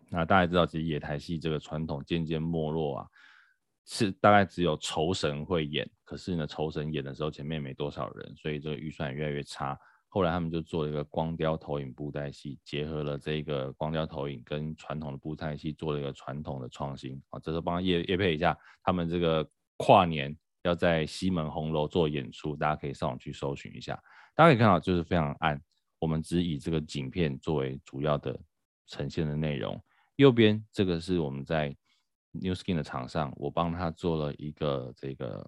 [0.10, 3.10] 那大家知道其实野台戏这个传统渐渐没落啊。
[3.86, 9.78] 是大概只有酬神会演，可是呢，酬神演的时候前面没多少人，所以这个预算也越来越差。
[10.08, 17.22] 后来他们就做了一个光雕投影布袋戏，结合了这个光雕投影跟传统的布袋戏，做了一个传统的创新。
[17.30, 19.46] 啊，这时候帮他业业配一下，他们这个
[19.78, 24.00] 跨年要在西门红楼做演出，大家可以上网去搜寻一下。
[24.36, 25.60] 大家可以看到，就是非常暗，
[26.00, 28.40] 我们只以这个景片作为主要的
[28.88, 29.84] 呈现的内容。
[30.18, 31.76] 右边这个是我们在。
[32.34, 35.48] New Skin 的场上，我帮他做了一个这个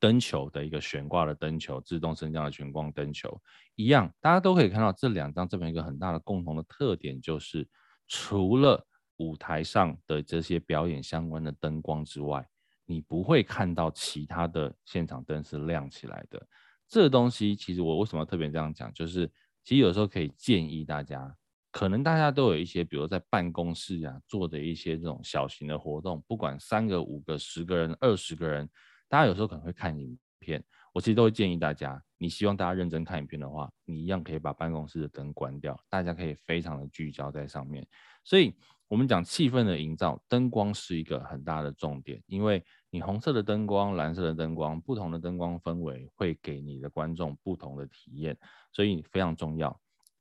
[0.00, 3.40] 灯球的一个悬挂的灯球，自动升降的全光灯球，
[3.76, 7.68] 一样，大家都可以看到这两张这边一个很大的共同的特点，就是
[8.08, 8.86] 除了
[9.18, 12.48] 舞台上的这些表演相关的灯光之外，
[12.86, 16.44] 你不会看到其他的现场灯是亮起来的。
[16.88, 19.30] 这东西其实我为什么特别这样讲，就是
[19.62, 21.36] 其实有时候可以建议大家。
[21.72, 28.68] 可能大家都有一些，比如在办公室呀、做的一些这种小型的活动，不管三个、五个、十个人、二十个人，
[29.08, 30.62] 大家有时候可能会看影片。
[30.92, 37.86] 我其实都会建议大家，你希望大家认真看影片的话，你一样可以把办公室的灯关掉，大家可以非常的聚焦在上面。
[38.22, 38.54] 所以，
[38.88, 48.36] 我们讲气氛的营造，灯光是一个很大的重点，因为你红色的灯光、蓝色的灯光，不同的灯光氛围会给你的观众不同的体验，
[48.70, 49.74] 所以非常重要。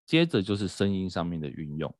[0.05, 1.95] 接着就是声音上面的运用，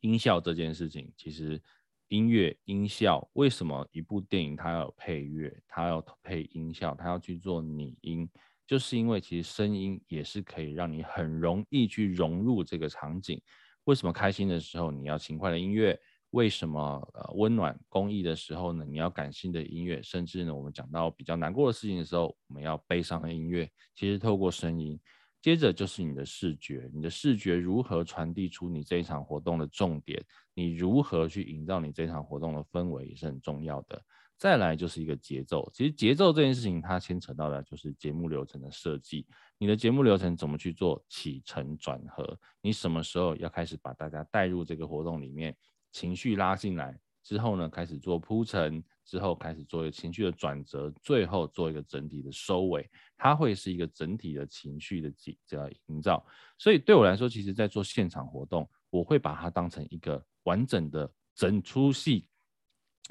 [0.00, 1.60] 音效这件事情，其实
[2.08, 8.28] 音乐音效为什么一部电影它要有配乐，它要配音效，它要去做拟音，
[8.66, 13.40] 就是因为其实声音也是可以让你很容易去融入这个场景。
[13.84, 15.98] 为什么开心的时候你要轻快的音乐？
[16.30, 16.80] 为什么
[17.14, 20.00] 呃温暖公益的时候呢，你要感性的音乐？
[20.02, 23.68] 甚至呢，我们讲到比较难过的事情的时候，我们要悲伤的音乐。
[23.94, 25.00] 其实透过声音。
[25.40, 30.22] 接着就是你的视觉，你的视觉如何传递出你这一场活动的重点？
[30.54, 34.02] 你如何去营造你这场活动的氛围也是很重要的。
[34.36, 39.26] 再来就是一个节奏，其实节奏这件事情它牵扯到的就是节目流程的设计。
[39.58, 42.38] 你的节目流程怎么去做起承转合？
[42.60, 45.56] 你什么时候要开始把大家带入这个活动里面，
[45.90, 48.82] 情绪拉进来之后呢，开始做铺陈。
[49.08, 52.86] 之后开始做一个情绪的转折，最后做一个整体的收尾，
[53.16, 55.10] 它会是一个整体的情绪的
[55.46, 56.22] 这样营造。
[56.58, 62.26] 所以对我来说，其实在做现场活动，我会把它当成一个完整的整出戏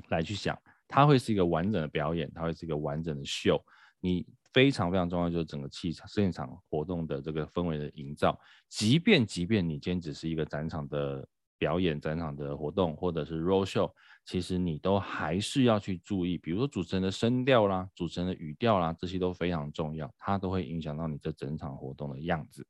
[0.10, 0.56] 来去想，
[0.88, 3.60] 它会是一个完整的表演，它会是一个完整的秀。
[4.00, 4.24] 你
[4.54, 8.40] 非常非常重要，就是整个气场、现场活动的这个氛围的营造。
[8.70, 11.28] 即便即便你今天只是一个展场的
[11.58, 13.92] 表演、展场的活动，或者是 road show，
[14.26, 22.66] 其实你都还是要去注意，比如说主持人的声调啦、主持人的语调啦，这些都非常重要，它都会影响到你这整场活动的样子。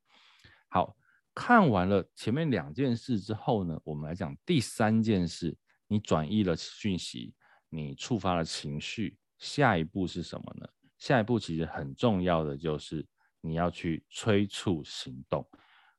[0.68, 0.96] 好，
[1.34, 5.56] 看完了前面两件事之后呢，我们来讲第三件事。
[5.90, 7.32] 你转移了讯息，
[7.70, 10.68] 你触发了情绪，下一步是什么呢？
[10.98, 13.06] 下一步其实很重要的就是
[13.40, 15.48] 你要去催促行动。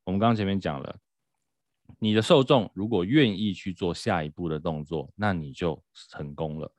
[0.04, 0.96] 我们刚刚前面讲了，
[1.98, 6.72] 你的受众如果愿意去做下一步的动作，那你就成功了。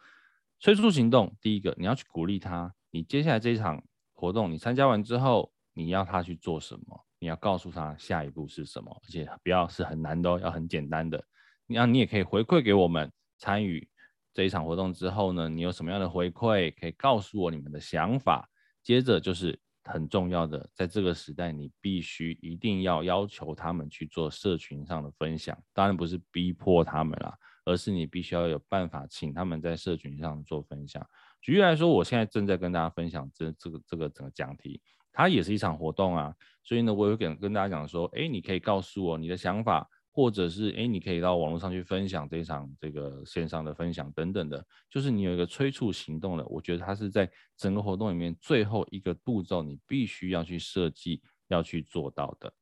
[0.59, 3.84] 催促行动，第一个你要去鼓励他，你接下来这一场
[4.14, 7.05] 活动你参加完之后，你要他去做什么？
[7.20, 11.24] 你要告诉他下一步是什么，而且不要是很难的哦，要很简单的。
[11.68, 13.88] 那你也可以回馈给我们，参与
[14.34, 18.49] 这一场活动之后呢，你有什么样的回馈，可以告诉我你们的想法。
[18.84, 25.57] 接着就是很重要的，在这个时代，你必须一定要要求他们去做社群上的分享。
[25.73, 31.05] 当然不是逼迫他们啦，而是你必须要有办法请他们在社群上做分享。
[31.41, 36.36] 举例来说，我现在正在跟大家分享这这个这个整个讲题，它也是一场活动啊。
[36.63, 39.89] 所以呢，我有跟跟大家讲说，哎，你可以告诉我你的想法。
[40.14, 52.53] 或者是哎，你可以到网络上去分享这场这个线上的分享等等的，就是你有一个催促行动的，我觉得它是在整个活动里面最后一个步骤，你必须要去设计要去做到的。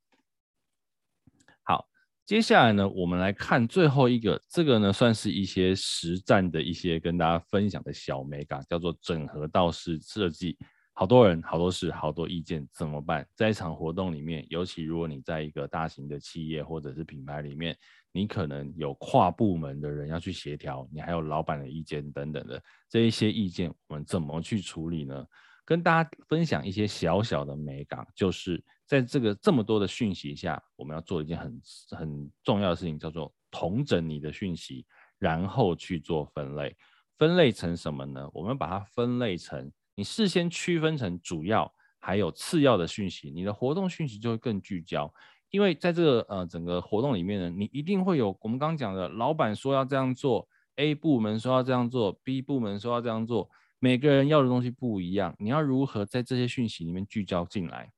[1.63, 1.87] 好，
[2.25, 10.55] 接下来呢，我们来看最后一个，这个呢算是一些实战的一些跟大家分享的小美感，叫做整合道式设计。
[10.99, 13.25] 好多人、好多事、好多意见，怎么办？
[13.33, 17.73] 在一场活动里面，尤其如果你在一个大型的企业或者是品牌里面，
[18.11, 25.25] 你可能有跨部门的人要去协调，你还有老板的意见等等的这一些意见，我们怎么去处理呢？
[25.63, 34.85] 跟大家分享一些小小的美感，就是在这个这么多的讯息下，我们要做一件很很重要的事情，叫做统整你的讯息，
[35.17, 36.75] 然后去做分类。
[37.17, 38.29] 分类成什么呢？
[38.33, 39.71] 我们把它分类成。
[39.99, 41.69] 你事先区分成主要
[41.99, 45.13] 还有次要的讯息，你的活动讯息就会更聚焦。
[45.49, 50.47] 因为在这个呃整个活动里面呢，你一定会有我们刚刚讲的，老板说要这样做
[50.77, 57.91] ，A 部门说要这样做，B 部门说要这样做，每个人要的东西不一样，你要如何在这些讯息里面聚焦进来？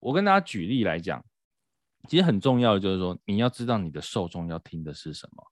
[0.00, 1.24] 我跟大家举例来讲，
[2.08, 5.44] 其实很重要的就是说，你要知道你的受众要听的是什么。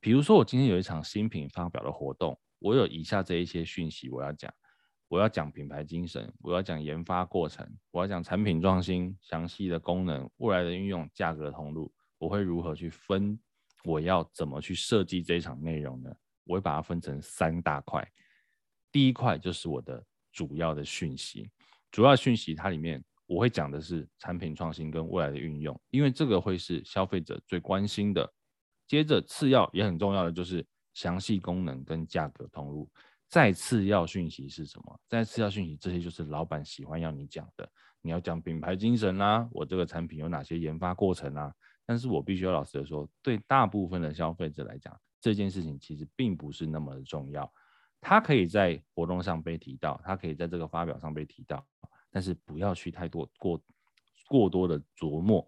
[0.00, 4.50] 比如说，我今天有一场新品发表的活动，我有以下这一些讯息我要讲。
[5.08, 11.92] 我要讲品牌精神，我要讲研发过程，我要讲产品创新、详细的功能、未来的运用、价格通路。
[12.18, 13.38] 我会如何去分？
[13.84, 16.10] 我要怎么去设计这一场内容呢？
[16.44, 18.04] 我会把它分成三大块。
[18.90, 21.48] 第一块就是我的主要的讯息，
[21.92, 28.28] 主要讯息它里面我会讲的是产品创新跟未来的运用，因为这个会是消费者最关心的。
[28.88, 32.90] 接着次要也很重要的就是详细功能跟价格通路。
[33.28, 35.00] 再次要讯息是什么？
[35.08, 37.68] 再次要讯息，这些就是老板喜欢要你讲的。
[38.00, 41.52] 你要讲品牌精神啦，我这个产品有哪些研发过程啊？
[41.84, 47.52] 但是我必须要老实的说，对大部分的消费者来讲，这件事情其实并不是那么的重要。
[48.00, 51.66] 它可以在活动上被提到，它可以在这个发表上被提到，
[52.12, 53.60] 但是不要去太多过
[54.28, 55.44] 过多的琢磨。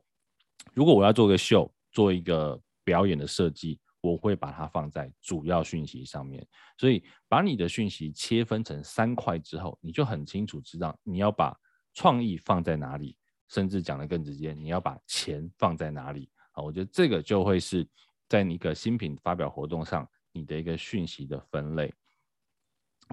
[0.75, 3.79] 如果我要做个秀，做一个表演的设计。
[4.01, 6.47] 我会把它放在主要讯息上面，
[6.77, 11.53] 所以把你的讯息切分成三块之后，你就很清楚知道你要把
[11.95, 13.17] 创意放在哪里，
[13.49, 16.31] 甚至讲得更直接，你要把钱放在哪里。
[16.53, 17.85] 好，我觉得这个就会是
[18.29, 21.93] 在你一个新品发表活动上你的一个讯息的分类。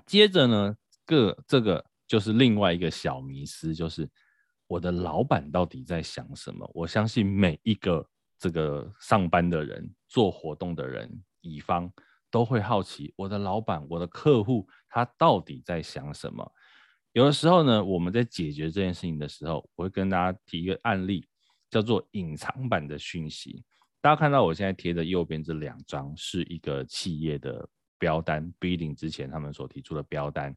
[0.06, 4.08] 接着呢，个这个就是另外一个小迷思，就是
[4.68, 6.70] 我的老板到底在想什么？
[6.76, 8.08] 我相信每一个。
[8.38, 11.12] 这个上班的人、做活动的人、
[11.42, 11.92] 乙方
[12.32, 16.50] 都会好奇，我的老板、我的客户他到底在想什么？
[17.12, 21.28] 有的时候呢，我们在解决这件事情的时候，我会跟大家提一个案例，
[21.70, 23.62] 叫做隐藏版的讯息。
[24.00, 27.68] 大家看到我现在贴的右边这两张，是一个企业的
[28.00, 30.56] 标单，bidding 之前他们所提出的标单，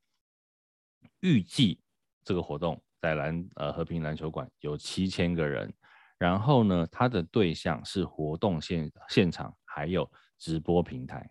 [1.18, 1.80] 预计
[2.22, 5.74] 这个活动在篮呃和平篮球馆有七千个人。
[6.18, 11.30] 然后呢，它的对象是活动现现场，还有直播平台。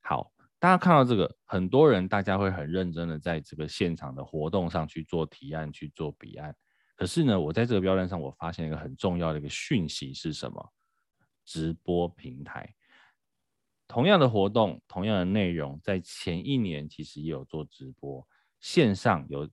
[0.00, 6.54] 好，大家看到这个，很多人大家会很认真的在这个现场的活动上去做提案，去做比案。
[6.94, 10.72] 可是呢，我在这个标单上，我发现一个很重要的一个讯息是什么？
[11.44, 12.72] 直播平台。
[13.88, 18.26] 同样的活动，同样的内容，在前一年其实也有做直播，
[18.60, 19.50] 线上有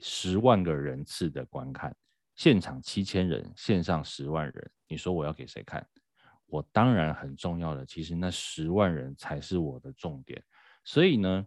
[0.00, 1.96] 十万个人次的观看，
[2.38, 5.84] 现场七千人，线上十万人，你说我要给谁看？
[6.46, 10.40] 我当然很重要的，其实那十万人才是我的重点。
[10.84, 11.44] 所以呢，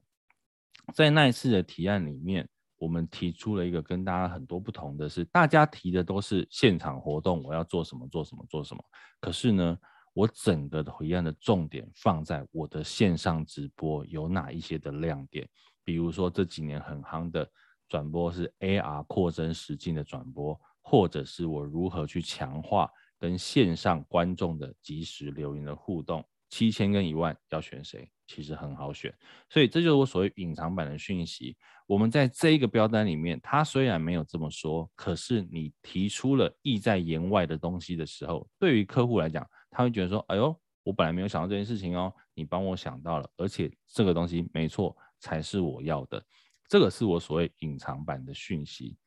[0.94, 2.46] 在那一次的提案里面，
[2.78, 8.84] 我们提出了一个跟大家很多不同的是，大家提的都是现场活动，我要做什么做什么做什么。
[9.22, 9.78] 可是呢，
[10.12, 15.48] 我整个的提案的重点放在我的线上直播有哪一些的亮点，
[15.86, 17.50] 比如说这几年很夯的
[17.88, 22.90] 转播是 AR 扩增实境的转播，或者是我如何去强化。
[23.20, 28.12] 跟线上观众的即时留言的互动，七千跟一万要选谁？
[28.26, 29.16] 其实很好选，
[29.48, 31.56] 所以这就是我所谓隐藏版的讯息。
[31.86, 46.20] 我们在这一个标单里面，它虽然没有这么说，可是你提出了意在言外的东西的时候，对于客户来讲，他会觉得说：“哎呦，我本来没有想到这件事情哦，你帮我想到了，而且这个东西没错，才是我要的。”
[46.68, 48.98] 这个是我所谓隐藏版的讯息。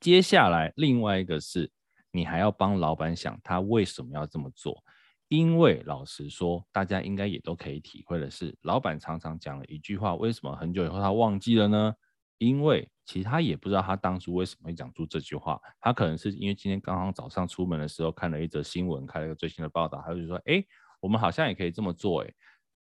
[0.00, 1.70] 接下来另外一个是。
[2.12, 4.82] 你还要帮老板想他为什么要这么做，
[5.28, 11.94] 因为老实说，大家应该也都可以体会的是，老板常常讲了一句话，为什么很久以后他忘记了呢？
[12.38, 20.60] 因为其实他也不知道他当初为什么会讲出这句话，他可能是因为今天刚刚早上出门的时候看了一则新闻，看了一个最新的报道，他就说，哎，
[20.98, 22.34] 我们好像也可以这么做，哎，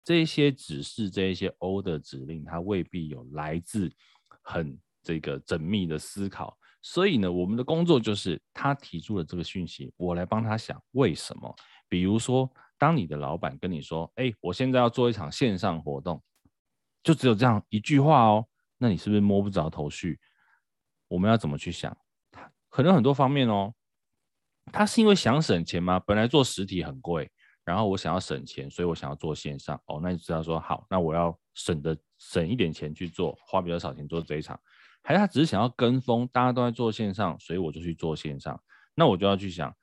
[0.03, 3.93] 这些指示，这一些 O 的指令，它未必有来自
[4.41, 6.57] 很这个缜密的思考。
[6.81, 11.53] 所以呢，我们的工作就是他提出了这个讯息，我来帮他想为什么。
[11.87, 16.21] 比如说，当你的老板跟你说：“哎，我现在要做一场线上活动”，
[17.03, 18.45] 就只有这样一句话哦，
[18.77, 20.19] 那你是不是摸不着头绪？
[21.07, 21.97] 我们要怎么去想？
[22.69, 23.73] 可能很多方面哦。
[24.71, 25.99] 他是因为想省钱吗？
[25.99, 27.29] 本来做实体很贵，
[27.65, 29.75] 然后我想要省钱，所以我想要做线上。
[29.87, 34.59] 哦，那你知道说好，那我要省的省一点钱去做，花比较少钱做这一场。
[35.01, 38.61] 还是他只是想要跟风，大家都在做线上，所以我就去做线上。
[38.93, 39.73] 那我就要去想，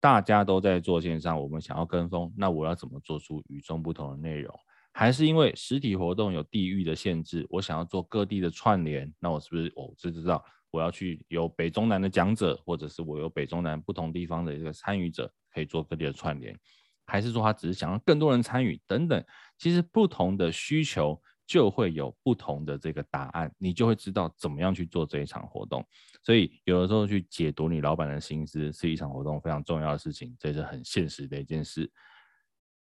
[0.00, 4.54] 大家都在做线上，我们想要跟风，那我要怎么做出与众不同的内容？
[4.92, 16.58] 还是因为实体活动有地域的限制，我想要做各地的串联，那我是不是我就知道我要去有北中南的讲者，或者是我有北中南不同地方的一个参与者，可以做各地的串联？
[17.06, 19.24] 还是说他只是想要更多人参与等等？
[19.58, 21.20] 其实不同的需求。
[21.46, 25.86] 就会有不同的这个答案，你就会知道怎么样去做这一场活动。
[26.22, 31.90] 所以有的时候去解读你老板的心思是一场活动非常重要的事情，这是很现实的一件事。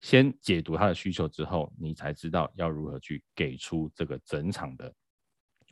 [0.02, 4.94] 先解读他的需求之后，你才知道要如何去给出这个整场的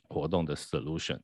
[0.07, 1.19] 活动的 solution。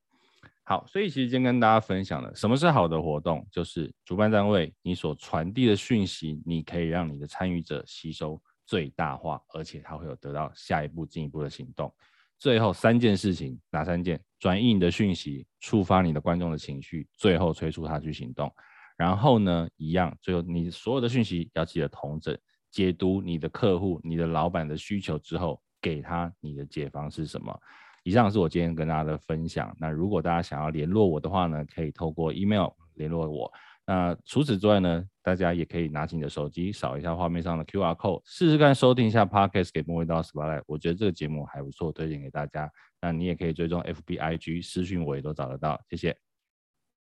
[0.64, 8.42] 好，所以其实今天跟大家分享的，什么是好的活动，就是主办单位你所传递的讯息，你可以让你的参与者吸收。
[8.66, 11.94] 最大化，而且他会有得到下一步进一步的行动。
[12.38, 14.22] 最后三件事情，哪三件？
[14.40, 18.54] 转移你的讯息，触发你的观众的情绪，最后催促他去行动。
[18.98, 22.38] 然后呢，一样，最后你所有的讯息要记得同整，
[22.72, 27.58] 解读你的客户、你的老板的需求之后，给他你的解方是什么。
[28.04, 29.76] 以上是我今天跟大家的分享。
[29.80, 33.52] 那如果大家想要联络我的话呢，可以透过 email 联络我。
[33.88, 40.64] 那除此之外呢，大家也可以拿起你的手机扫一下画面上的 QR code，试试看收听一下 Podcast 给末味到 Spotlight。
[40.66, 42.72] 我觉得这个节目还不错，推荐给大家。
[43.00, 45.80] 那你也可以追踪 FB、IG 私讯我也都找得到。
[45.88, 46.18] 谢谢。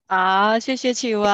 [0.08, 1.28] 好，谢谢启文。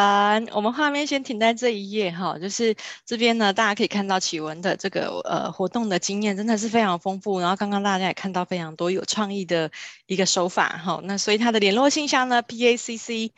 [0.52, 2.74] 我们画面先停在这一页哈，就是
[3.06, 7.40] 这边呢，大家可以看到启文的这个呃活动的经验真的是非常丰富。
[7.40, 9.70] 然后刚刚大家也看到非常多有创意的
[10.06, 11.00] 一个手法哈。
[11.04, 13.30] 那所以他的联络信箱呢，PACC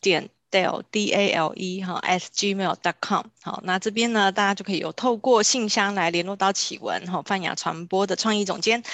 [0.00, 0.30] 点。
[0.52, 8.84] Dale D A L E 哈 at gmail dot com 好，那这边呢，大家就可以有透过信箱来联络到启文哈，泛亚传播的创意总监。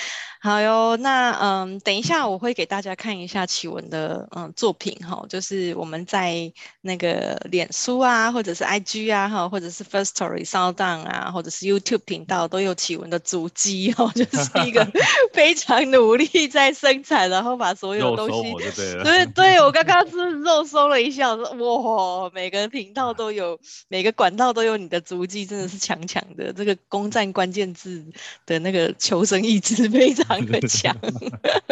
[0.40, 14.86] 好哟，那嗯，等一下我会给大家看一下启文的嗯作品哈，就是我们在那个脸书啊，或者是 IG 啊哈，或者是 First Story、SoundOn 啊，或者是 YouTube 频道都有启文的足迹哦， 就是一个
[15.34, 23.58] 非常努力在生产，然后把所有东西，对对，对我刚刚是肉搜了一下，我说哇，每个频道都有，
[23.88, 28.04] 每个管道都有你的足迹，真的是强强的，这个攻占关键字
[28.46, 30.27] 的那个求生意志非常。
[30.28, 30.96] 很强，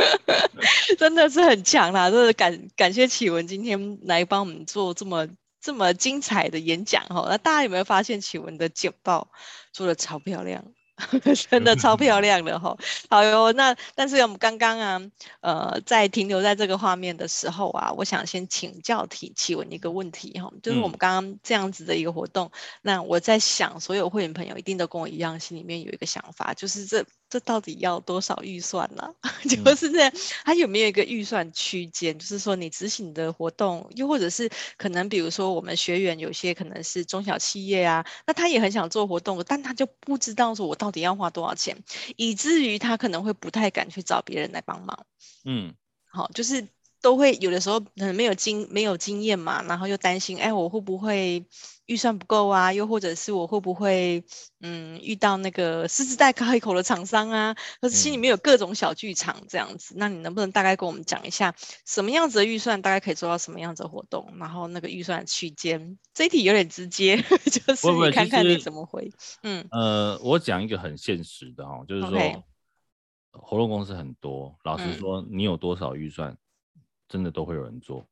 [0.98, 2.10] 真的是很强啦！
[2.10, 5.28] 真的感感谢启文今天来帮我们做这么
[5.60, 7.26] 这么精彩的演讲哈。
[7.28, 9.30] 那大家有没有发现启文的简报
[9.72, 10.64] 做的超漂亮？
[11.50, 12.74] 真的超漂亮的哈。
[13.10, 15.02] 好哟，那但是我们刚刚啊，
[15.40, 22.50] 呃，在停留在这个画面的时候啊，我想先请教提启文一个问题哈，就是我们刚刚这样子的一个活动，嗯、
[22.80, 27.04] 那我在想，所有会员朋友一定都跟我一样，心里面有一个想法，就是这。
[27.36, 29.02] 这到底要多少预算呢？
[29.20, 29.30] 啊？
[29.44, 30.10] 就是这样，
[30.42, 32.18] 它有没有一个预算区间？
[32.18, 41.76] 就是说你执行的活动，又或者是可能，比如说我们学员有些可能是中小企业啊，那他也很想做活动，但他就不知道说我到底要花多少钱，
[42.16, 45.04] 以至于他可能会不太敢去找别人来帮忙。
[45.44, 45.74] 嗯，
[46.10, 46.66] 好，就是。
[47.06, 51.46] 都会有的时候可能没有经没有经验嘛，然后又担心，哎，我会不会
[51.86, 52.72] 预算不够啊？
[52.72, 54.24] 又或者是我会不会
[54.60, 57.54] 嗯遇到那个狮子大开口的厂商啊？
[57.80, 61.54] 可是心里面有各种小剧场这样子，嗯、那你能不能大概跟我们讲一下，
[61.86, 64.34] 什么样子的预算大概可以做到什么样子的活动？
[64.40, 69.08] 然后那个预算区间，这一题有点直接， 就是你看看你怎么回。
[69.44, 72.42] 嗯呃，我讲一个很现实的哦，就是说 Okay.
[73.30, 76.36] 活动公司很多，老实说，你有多少预算？
[77.06, 78.04] 嗯真的都会有人做，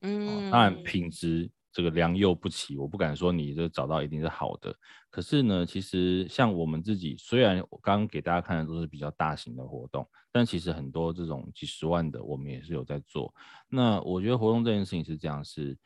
[0.00, 4.74] 嗯、哦，当然品质这个良莠不齐，我不敢说你这找到一定是好的。
[5.10, 13.32] 可是呢，其实像我们自己，虽然我刚刚给大家看的都是比较大型的活动，但其实很多这种几十万的，我们也是有在做。
[13.68, 15.78] 那我觉得活动这件事情是这样，是，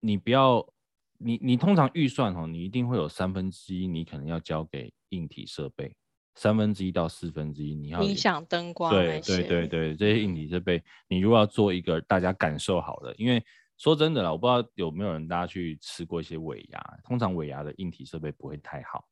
[0.00, 0.62] 你不要，
[1.16, 5.96] 你你通常预算哦，你一定会有三分之一，你可能要交给硬体设备。
[6.34, 13.42] 三分之一到四分之一，你要影响、灯光，对对对对，这些硬体设备，你如果要做一个大家感受好的，因为
[13.76, 19.06] 说真的啦，我不知道有没有人大家去吃过一些尾牙，通常尾牙的硬体设备不会太好，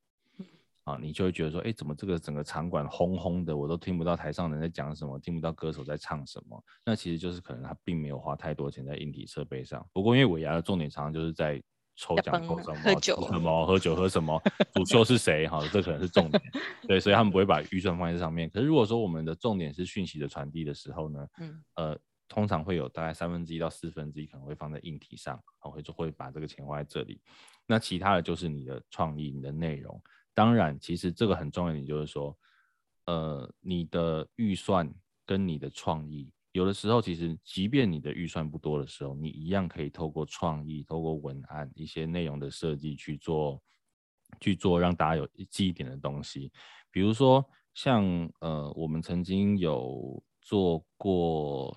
[0.85, 9.87] 啊，你就会觉得说，哎，怎么这个整个场馆轰轰的，我都听不到台上人在讲什么，听不到歌手在唱什么，那其实就是可能他并没有花太多钱在硬体设备上。
[9.93, 11.63] 不过因为尾牙的重点常常就是在。
[11.97, 12.81] 抽奖抽什么？
[12.83, 13.67] 喝酒什么？
[13.67, 14.43] 喝酒喝什么？
[14.75, 15.47] 主 秀是谁？
[15.47, 16.43] 哈，这可能是重点。
[16.89, 18.49] 对，所以他们不会把预算放在这上面。
[18.51, 27.21] 可是如果说我们的重点是讯息的传递的时候呢，嗯，呃，通常会有大概三分之一到四分之一可能会放在硬体上，然后会就会把这个钱花在这里。
[27.67, 30.03] 那其他的就是你的创意、你的内容。
[30.35, 32.37] 当然，其实这个很重要的点就是说，
[33.05, 34.93] 呃，你的预算
[35.27, 36.33] 跟你的创意。
[36.53, 43.61] 有的时候，其实即便你的预算不多的时候，你一样可以透过创意、透过文案、一些内容的设计去做，
[44.39, 46.53] 去做让大家有记忆点的东西。
[46.91, 47.43] 比如说，
[47.73, 48.05] 像
[48.41, 51.75] 呃，我们曾经有做过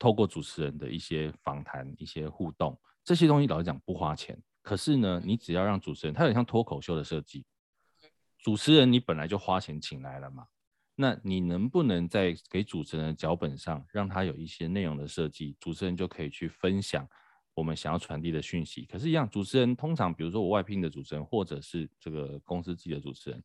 [0.00, 4.36] 透过主持人的一些访谈、一些互动，这些东西老实讲不花钱。
[4.62, 7.46] 可是呢，你只要让主持人，他有点像脱口秀的设计，
[8.38, 10.48] 主持人你本来就花钱请来了嘛。
[10.96, 17.08] 那你能不能在给主持人的脚本上，让他有一些内容的设计，主持人就可以去分享
[17.52, 18.84] 我们想要传递的讯息。
[18.86, 23.42] 可是，一样，主持人通常，比如说我外聘的主持人，或者是这个公司自己的主持人，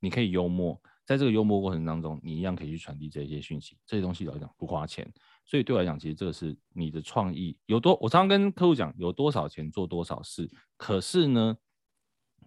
[0.00, 3.78] 你可以幽默，在这个幽默过程当中，你一样可以去传递这些讯息。
[3.86, 5.10] 这些东西来讲不花钱，
[5.46, 7.96] 所以对我来讲，其实这个是你的创意有多。
[8.02, 10.50] 我常常跟客户讲，有多少钱做多少事。
[10.76, 11.56] 可是呢，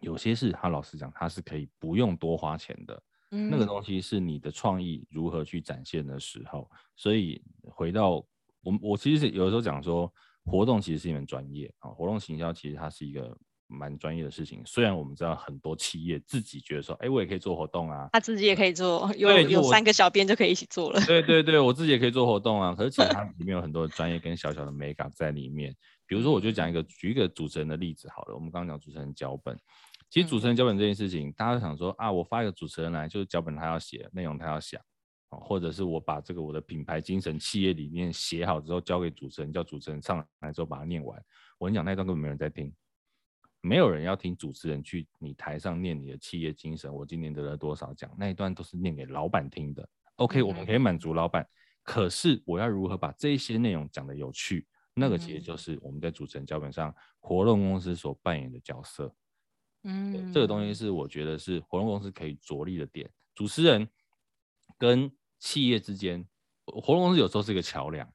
[0.01, 3.01] 有些事他老实讲，他是可以不用多花钱的。
[3.49, 8.25] 那个东西是你的创意如何去展现的时候，所以回到
[8.61, 10.11] 我，我其实是有的时候讲说，
[10.43, 13.35] 活动其实是一门专业啊，活动行销其实它是一个
[13.67, 14.61] 蛮专业的事情。
[14.65, 21.01] 虽然我们知道很多企业自己觉得说，哎，我也可以做活动啊，他自己也可以做，有有三个小编就可以一起做了。
[21.05, 25.75] 对对对，我自己也可以做活动啊，可是其实它 里面有很多的专业跟小小的美感在里面。
[26.07, 29.57] 比如说，我就讲一个举一个主持人的例子好了，我们刚刚讲主持人脚本。
[30.15, 34.81] 其实主持人脚本这件事情，大家都想说啊，我发一个主持人来，就是脚本他要写，内容他要想，
[35.27, 41.21] 或者是我把这个我的品牌精神、企业理念写好之后交给主持人，叫主持人上来之后把它念完。
[41.57, 42.73] 我跟你讲，那一段根本没人在听，
[43.59, 46.89] 没有人要听主持人去你台上念你的企业精神。
[46.95, 48.09] 我今年得了多少奖？
[48.17, 49.85] 那一段都是念给老板听的。
[50.15, 51.45] OK，我们可以满足老板，
[51.83, 54.65] 可是我要如何把这些内容讲得有趣？
[54.93, 59.13] 那个其实就是我们在主持人脚本上活动公司所扮演的角色。
[59.87, 63.09] 嗯，这个东西是我觉得是活动公司可以着力的点。
[63.35, 63.87] 主持人
[64.77, 66.27] 跟企业之间，
[66.65, 68.11] 活动公司有时候是一个桥梁。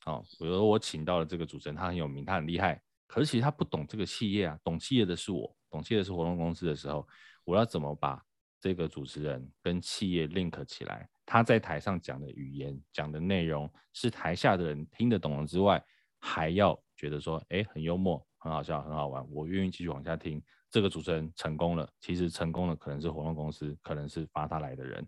[0.00, 4.58] 好，比如说我请到了这个主持人，他很有名，他很厉害，可是其实他不懂这个企业啊。
[4.64, 7.06] 懂企业的是我，懂企业的是活动公司的时候，
[7.44, 8.24] 我要怎么把
[8.58, 11.06] 这个主持人跟企业 link 起来？
[11.26, 15.84] 他在台上讲的语言、讲的内容是台下的人听得懂了之外，
[16.18, 20.42] 还要觉得说，哎，很幽默、很好笑、很好玩，我愿意继续往下听。
[20.70, 25.06] 这个主持人成功了，其实成功的可能是活动公司，可能是发他来的人，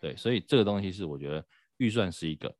[0.00, 1.44] 对，所以这个东西是我觉得
[1.78, 2.54] 预算是一个，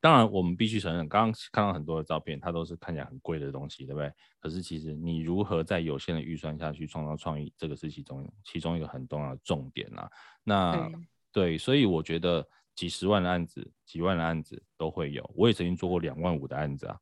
[0.00, 4.12] 当然，我们必须承认，刚刚看到很多的照片，它都是看起来很贵的东西，对不对？
[4.40, 10.10] 可是其实你如何在有限的预算下去创造创意，这个是其中其中一个很重要的重点啦。
[10.42, 10.90] 那
[11.32, 15.28] 对，所以我觉得几十万的案子、几万的案子都会有。
[15.34, 16.98] 我也曾经做过两万五的案子啊。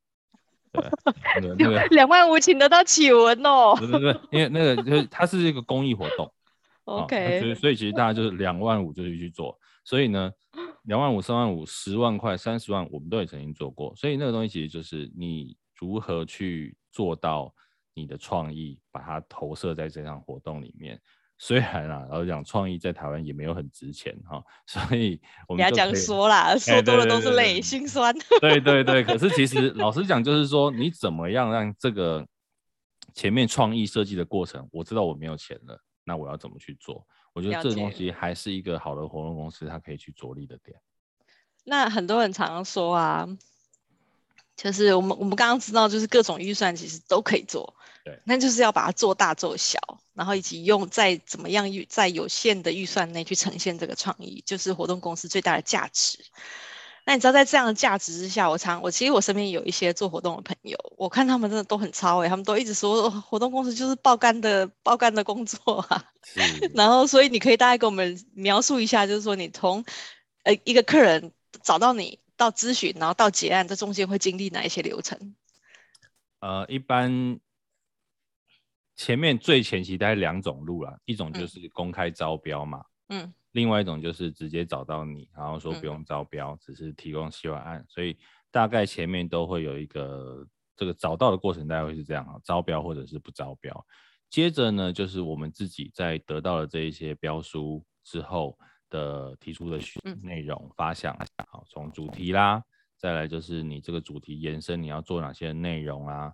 [0.72, 3.74] 对，两万五请得到启文哦。
[3.78, 6.32] 对对对，因为那个就是它是一个公益活动。
[6.84, 9.58] OK，所以所以其实大家就是两万五就是去做。
[9.84, 10.30] 所以呢，
[10.84, 13.94] 两万五、三万五、十万块、三十万，我们都也曾经做过。
[13.96, 17.52] 所以那个东西其实就是你如何去做到
[17.94, 21.00] 你的创意，把它投射在这场活动里面。
[21.38, 28.14] 虽然啊，然后讲创意在台湾也没有很值钱哈，所以 我们不要这样说啦，说多了都是泪，心酸。
[28.40, 32.26] 对对对，可是其实老实讲，就是说你怎么样让这个
[33.12, 37.04] 前面创意设计的过程，我知道我没有钱了，那我要怎么去做？
[37.32, 40.78] 我觉得这个东西还是一个好的活动公司，它可以去着力的点。
[41.64, 43.26] 那很多人常常说啊，
[44.54, 47.74] 就是我们我们刚刚知道，就是各种预算其实都可以做，
[48.04, 49.78] 对，那就是要把它做大做小，
[50.14, 56.18] 然后以及用在怎么样预在有限的预算内去呈现这个创意，就是活动公司最大的价值。
[57.04, 66.04] 那你知道，在这样的价值之下，我常我其实我身边有一些做活动的朋友，我看他们真的都很超诶，他们都一直说活动公司就是爆肝的爆肝的工作啊。
[66.74, 69.84] 然后，所以你可以大概给我们描述一下，就是说你从
[70.44, 71.32] 呃一个客人
[71.64, 75.34] 找到你到咨询，然后到结案，这中间会经历哪一些流程？
[76.38, 77.40] 呃，一般
[79.02, 82.84] 前面最前期大概两种路啦，一种就是公开招标嘛。
[83.08, 83.22] 嗯。
[83.22, 88.16] 嗯另外一种就是直接找到你，然后说不用招标，嗯、只是提供希望案，所以
[88.50, 90.42] 大概前面都会有一个
[90.74, 93.86] 这个找到的过程，大概会是这样啊，招标或者是不招标。
[94.30, 99.78] 接着呢，就是我们自己在得到了这一些标书之后的提出的
[100.22, 101.14] 内容发想，
[101.50, 102.64] 好，从主题啦，
[102.96, 106.32] 再来就是你这个主题延伸你要做哪些内容啊。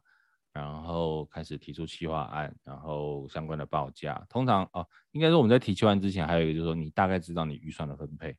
[0.58, 4.20] 然后开始提出企划案，然后相关的报价。
[4.28, 8.36] 通常哦，应该说我们在提企划案之前，还有一个就是说，你大概知道你预算的分配。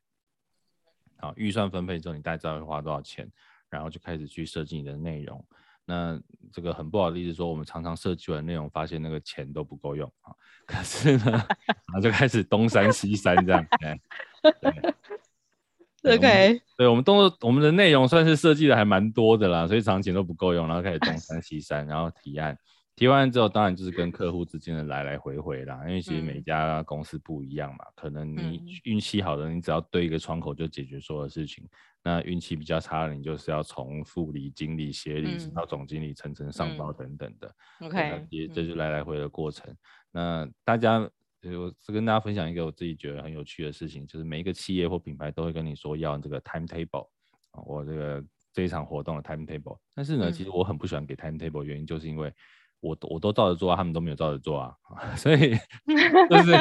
[1.16, 3.26] 好，预算分配之后，你大概知道会花多少钱，
[3.70, 5.42] 然后就开始去设计你的内容。
[5.86, 6.20] 那
[6.52, 10.34] 这个很不好的意思说，我们常常设计完内容，发现那个钱都不够用啊。
[10.66, 11.24] 可是呢，
[11.88, 13.66] 然后就开始东山西山这样。
[14.60, 14.94] 对
[16.02, 22.56] OK，对，我们动作我们的内容算是设计的还蛮多的啦，所以场景都不够用，然后开始东 山西山，然后提案，
[22.96, 31.68] 提完案之后，当然就是跟客户之间的来来回回啦，因为其实每家公司不一样嘛，嗯、可能你运气好的，你只要对一个窗口就解决所有事情，嗯、
[32.04, 37.54] 那运气比较差的，你就是要从副理、经理、协理到总经理层层上报等等的。
[37.80, 39.70] 嗯、OK，也这就是来来回的过程。
[40.10, 41.06] 那大家。
[41.42, 47.08] 我是跟大家分享一个我自己觉得很有趣的事情，就是每一个企业或品牌都会跟你说要这个 timetable
[47.52, 49.78] 啊，我这个这一场活动的 timetable。
[49.94, 52.32] 但是呢，其实我很不喜欢给 timetable，原因就是因为
[52.80, 54.76] 我我都照着做啊，他们都没有照着做啊，
[55.16, 55.56] 所以
[56.28, 56.52] 就是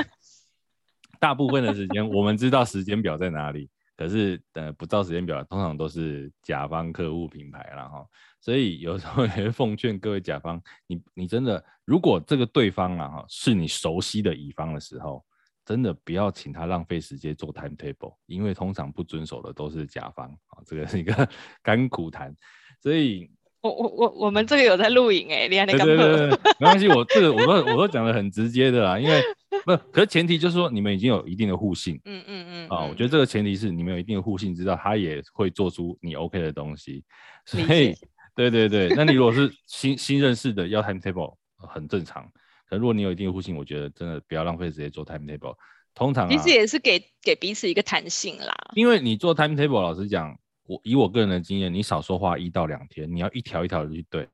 [1.19, 3.69] 大部分的时间我们知道时间表在哪里。
[4.00, 8.08] 可是，呃，不照时间表，通常都是甲方客户品牌啦哈，
[8.39, 15.22] 所以有时候 也奉劝各位甲方，你你真的，如果这个对方啊哈是你熟悉的乙方的时候，
[15.66, 21.30] 真的不要请他浪费时间做 timetable，因为通常不遵守的都是甲方啊，这个是一个
[21.62, 22.34] 甘苦谈，
[22.80, 23.30] 所以。
[23.62, 25.84] 我我我我们这个有在录影哎，厉害那个。
[25.84, 26.30] 对对对，
[26.60, 29.22] 没关系，我这个我都我都讲的很直接的啦，因为
[29.66, 37.03] 不，可是前提就是说你们已经有一定的互信，嗯嗯嗯，啊，我觉得这个前提是你们有一定的互信，知道他也会做出你 OK 的东西，
[37.45, 37.93] 所以
[38.36, 42.26] 对对对，那你如果是 新新认识的要 timetable 很正常，
[42.70, 45.55] 可如果你有一定的互信，我觉得真的不要浪费时间做 timetable，
[45.93, 50.38] 通常、啊、其实也是给给彼此一个弹性啦，因为你做 timetable，老实讲。
[50.70, 54.30] 我以我个人的经验，你少说话一到两天，你要一条一条的去对，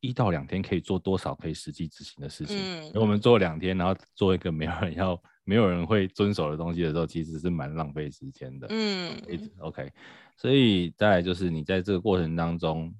[0.00, 2.56] 一到两天可以做多少可以实际执行的事情。
[2.58, 8.66] 嗯，我们做两天，然后做一个没有人要、没有人会遵守的东西的时候，其实是蛮浪费时间的。
[8.68, 9.16] 嗯
[9.58, 9.92] ，OK，
[10.36, 12.92] 所以再来就是你在这个过程当中，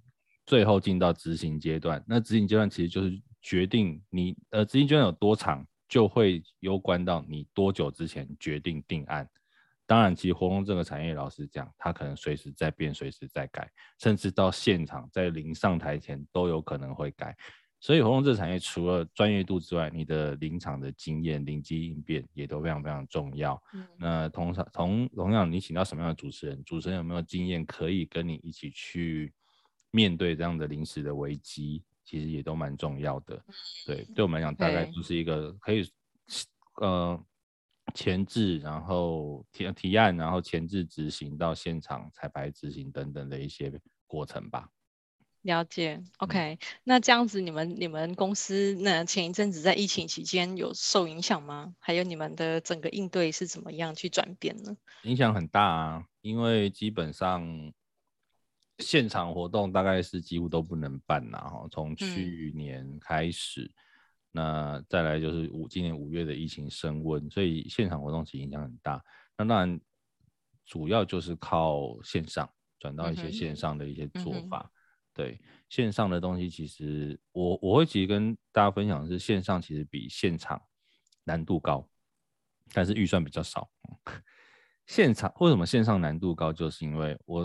[0.46, 9.28] 最后进到执行阶段，那执行阶段其实就是决定你呃执行阶段有多长，就会攸关到你多久之前决定定案。
[9.86, 13.70] 当然，其实活动这个产业，老实讲，它可能随时在变，随时在改，
[14.00, 17.36] 甚至到现场在临上台前都有可能会改。
[17.78, 23.62] 所以，活动这个产业除了专业度之外，你的临场的经验、临机应变也都非常非常重要。
[23.74, 29.32] 嗯、那通常同同样，你请到什么样的主持人，主持人有没有经验可以跟你一起去
[29.92, 33.40] 面对这样的临时的危机，其实也都蛮重要的。
[33.86, 35.88] 对，对我们来讲，大概就是一个可以，
[36.80, 37.24] 呃。
[37.96, 43.72] 前置，然后提提案，然后前置执行到现场彩排执行等等的一些
[44.06, 44.68] 过程吧。
[45.42, 51.74] 了解，OK，嗯，那这样子，你们你们公司那前一阵子在疫情期间有受影响吗？
[51.78, 54.76] 还有你们的整个应对是怎么样去转变呢？
[55.04, 57.72] 影响很大啊，因为基本上
[58.78, 63.74] 现场活动大概是几乎都不能办呐，哈，从去年开始，嗯，
[64.36, 69.02] 那再来就是五今年五月的疫情升温，所以现场活动其实影响很大。
[69.38, 69.80] 那当然
[70.66, 72.46] 主要就是靠线上
[72.78, 74.70] 转到一些线上的一些做法。
[75.14, 80.60] 对线上的东西，其实我我会其实跟大家分享的是，线上其实比现场
[81.24, 81.88] 难度高，
[82.74, 83.66] 但是预算比较少。
[84.84, 86.52] 现场为什么线上难度高？
[86.52, 87.42] 就是因为我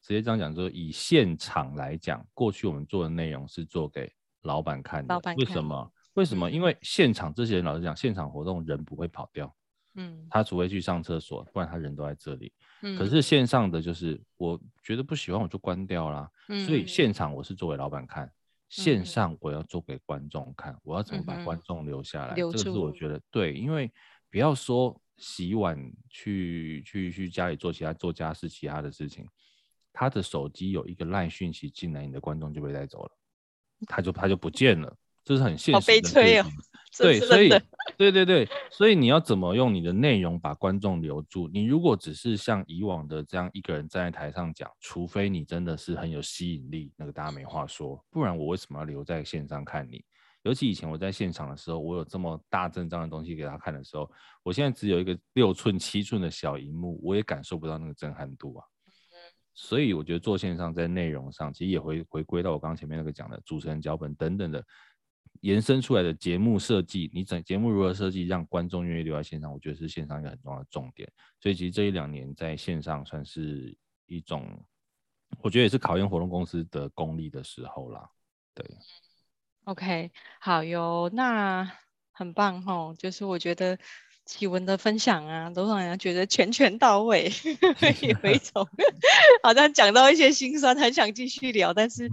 [0.00, 4.10] 直接这样讲，就是以现场来讲，过去我们做的内容是做给
[4.40, 5.20] 老板看的。
[5.36, 5.92] 为什么？
[6.14, 6.50] 为什么？
[6.50, 9.54] 因为现场这些人老实讲，现场活动人不会跑掉。
[9.96, 12.52] 嗯，他除非去上厕所，不然他人都在这里。
[12.82, 16.28] 嗯，可是线上的就是，我觉得不喜欢我就关掉啦。
[16.48, 18.28] 嗯，所以现场我是作为老板看，
[18.68, 22.34] 线上我要做给观众看，我要怎么把观众留下来？
[22.34, 23.88] 这个是我觉得对，因为
[24.30, 25.78] 不要说洗碗
[26.10, 29.24] 去去去家里做其他做家事其他的事情，
[29.92, 33.10] 他的手机有一个赖讯息进来，你的观众就被带走了，
[33.86, 34.96] 他就他就不见了。
[35.24, 36.46] 这是很现实的，好悲催哦。
[36.96, 37.48] 对，所以，
[37.96, 41.48] 对对对，所以你要怎么用你的内容把观众留住？
[41.52, 50.04] 你如果只是像以往的这样一个人站在台上讲，除非你真的是很有吸引力，那个大家没话说，不然我为什么要留在线上看你？
[50.44, 54.08] 尤其以前我在现场的时候，我有这么大阵仗的东西给他看的时候，
[54.44, 58.64] 我现在只有一个六寸、七寸的小荧幕，我也感受不到那个震撼度啊。
[59.52, 64.64] 所以我觉得做线上在内容上，其实也会回归到我刚刚前面那个讲的主持人脚本等等的。
[65.40, 69.52] 延伸出来的节目设计，你整节目如何设计，让观众愿意留在现场？
[69.52, 71.10] 我觉得是线上一个很重要的重点。
[71.40, 73.76] 所以其实这一两年在线上算是
[74.06, 74.46] 一种，
[75.40, 78.08] 我觉得也是考验活动公司的功力的时候啦。
[78.54, 78.64] 对
[79.64, 80.10] ，OK，
[80.40, 81.70] 好哟，那
[82.12, 83.78] 很棒吼，就是我觉得
[84.24, 87.30] 启文的分享啊，都让人家觉得全全到位，
[88.22, 88.66] 有一种
[89.42, 92.08] 好像讲到一些心酸，很想继续聊，但是。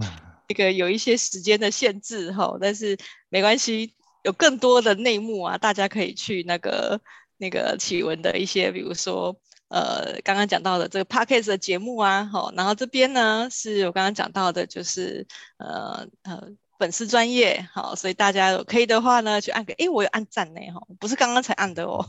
[0.52, 2.98] 这个有一些时间的限制哈，但是
[3.30, 7.00] 没关系，有更多的内幕啊，大家可以去那个
[7.38, 9.34] 那个启文的一些，比如说
[9.70, 15.26] 呃刚刚讲到的这个 Podcast 的节目啊，好，然后这边呢是我刚刚讲到的，就是
[15.58, 22.06] 呃呃粉丝专业，好，所以大家可以的话呢，去按个，哎，我有按赞呢哈，不是刚刚才按的哦，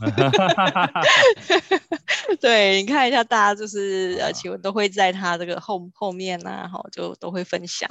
[2.41, 7.89] 对，你看一下，大家就是呃启文都会在他这个后后面呐、啊，哈，就都会分享。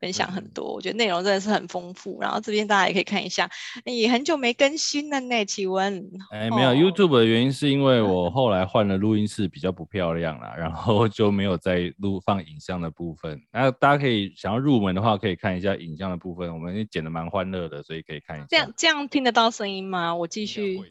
[0.00, 2.20] 分享很多，我觉得内容真的是很丰富。
[2.20, 3.50] 然后这边大家也可以看一下，
[3.84, 5.44] 也很久没更新了呢。
[5.44, 13.40] 奇文，哎，没有、哦、YouTube 的原因是因为我后来换了录音室，比较不漂亮了，然后就没有再录放影像的部分。
[13.52, 18.46] 那大家可以想要入门的话，可以看一下影像的部分，我们也剪的蛮欢乐的，所以可以看一下。
[18.48, 20.14] 这样这样听得到声音吗？
[20.14, 20.80] 我继续。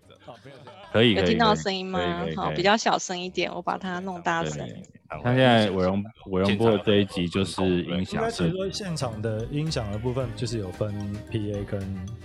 [0.91, 2.25] 可以，有听到声音吗？
[2.35, 4.65] 好，比较小声一点，我把它弄大声。
[5.23, 10.91] 像现在伟荣伟荣播的这一集就是音响，应该说现场的音响的部分就是有分
[11.31, 11.79] PA 跟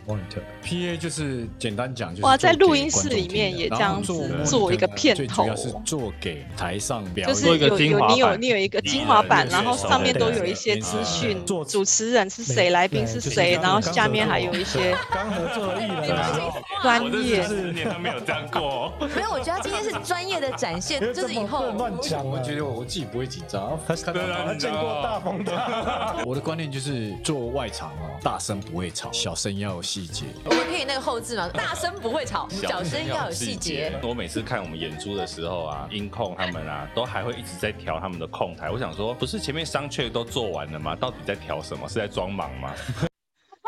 [0.09, 0.41] monitor。
[0.65, 4.13] PA 就是简单讲，就是哇，在录音室里面也这样子
[4.45, 16.19] 做一个片头，主要是做给台上表演，就是有有你有你有一个精华版，然后上面都有一些资讯，做主持人是谁，来宾是谁，然后下面还有一些刚合作的艺人
[16.83, 18.93] 专业，是年都没有这样过。
[19.15, 22.81] 没有，我觉得今天是专业的展现，就是以后乱讲，我觉得我。
[22.81, 25.53] 我自己不会紧张，他可能见过大风的。
[26.25, 30.25] 我的观念就是做外场哦，大声不会吵，小声要有细节。
[30.47, 33.93] 我们可以那个后置嘛， 大声不会吵，小声要有细节。
[34.03, 38.71] 我每次看我们演出的时候啊，音控他们啊，都还会一直在调他们的控台。
[38.71, 40.97] 我想说，不是前面 sound check 都做完了吗？
[40.97, 41.87] 到底在调什么？
[41.87, 42.75] 是在装忙吗？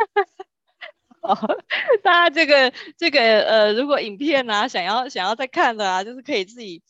[1.21, 1.37] 哦，
[2.03, 6.81] 大家这个这个呃，如果影片啊，想要想要再看的啊，就是可以自己。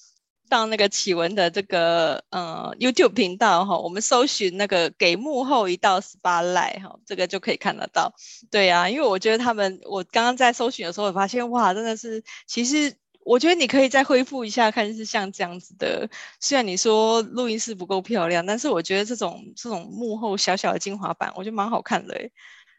[0.48, 8.12] 到那个启文的这个呃 YouTube 频道哈，我们搜寻那个给幕后一道 spotlight 哈，这个就可以看得到。
[8.50, 16.08] 对啊，因为我觉得他们，我刚刚在搜寻的时候，我发现哇，真的是，其实我觉得你可以再恢复一下，看是像这样子的。
[16.40, 22.30] 虽然你说录音室不够漂亮，但是我觉得这种这种幕后小小的精华版，我觉得蛮好看的诶。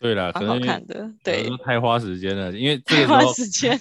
[0.04, 3.20] 对了，蛮好看的，对，太花时间了，因为 这个时候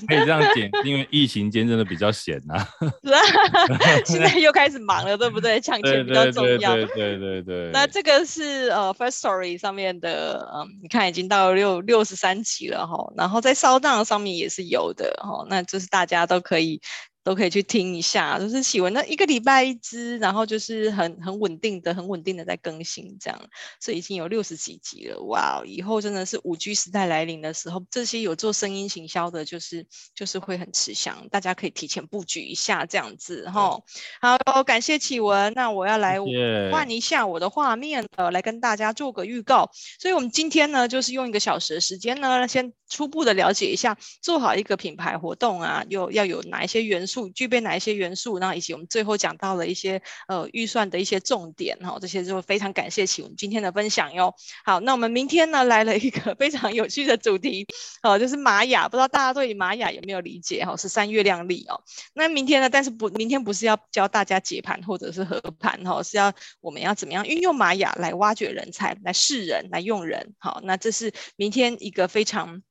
[0.07, 2.65] 可以这样剪，因为疫情间真的比较闲呐。
[3.03, 3.21] 是啊，
[4.07, 5.61] 现在又开始忙了，对不对？
[5.61, 6.77] 抢钱比较重要。
[6.77, 7.71] 对对对，对对对。
[7.73, 16.81] 那这个是呃，First Story 上面的，嗯，你看已经到六六十三集了哈，然后在 SoundOn 上面也是有的哈，那就是大家都可以。
[17.25, 23.41] 都可以去听一下，就是启文那一个礼拜一支，然后就是很很稳定的、很稳定的在更新这样，
[23.81, 25.63] 所以已经有六十几集了，哇！
[25.65, 33.79] 以后真的是五 G 时代来临的时候，这些有做声音行销的，就是就是会很吃香，大家可以提前布局一下这样子哈。
[34.21, 36.19] 好，感谢启文，那我要来
[36.73, 39.71] 换一下我的画面了，来跟大家做个预告。
[40.01, 47.12] 所以我们今天呢，就是用一个小时的时间呢，先初步的了解一下，做好一个品牌活动啊，又要有哪一些元素。
[47.35, 48.39] 具备哪一些元素？
[48.39, 54.35] 然后以及我们最后讲到了一些呃预算的一些重点哈，这些就非常感谢启文今天的分享哟。
[54.65, 57.67] 好，那我们明天呢，来了一个 非常有趣的主题
[58.03, 60.77] 哦，就是玛雅，不知道大家对玛雅有没有理解哈？
[60.77, 61.83] 十三月亮历哦。
[62.15, 62.71] 那明天呢？
[62.71, 70.35] 但是不，明天不是要教大家解盘或者是合盘哈，是要我们要怎么样运用玛雅来挖掘人才，来识人，来用人。
[70.39, 72.63] 好，那这是明天一个非常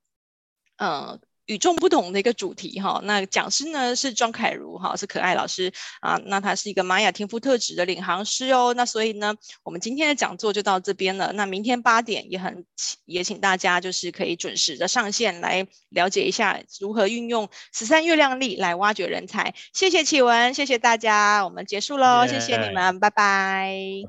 [0.78, 1.20] 呃。
[1.52, 11.34] 与众不同的一个主题哈，那讲师呢是庄凯如哈，是可爱老师啊，那他是一个玛雅天赋特质的领航师哦，那所以呢，我们今天的讲座就到这边了。
[11.34, 12.66] 那明天八点也很
[13.04, 19.54] 也请大家就是可以准时的上线来了解一下如何运用十三月亮历来挖掘人才。
[19.74, 23.10] 谢谢启文，谢谢大家，我们结束喽，yeah, 谢谢你们，拜，拜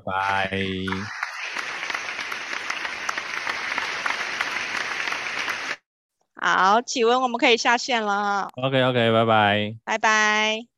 [0.05, 1.32] 拜。
[6.43, 8.49] 好，启文，我们可以下线了。
[8.55, 10.72] OK，OK，拜拜，拜拜。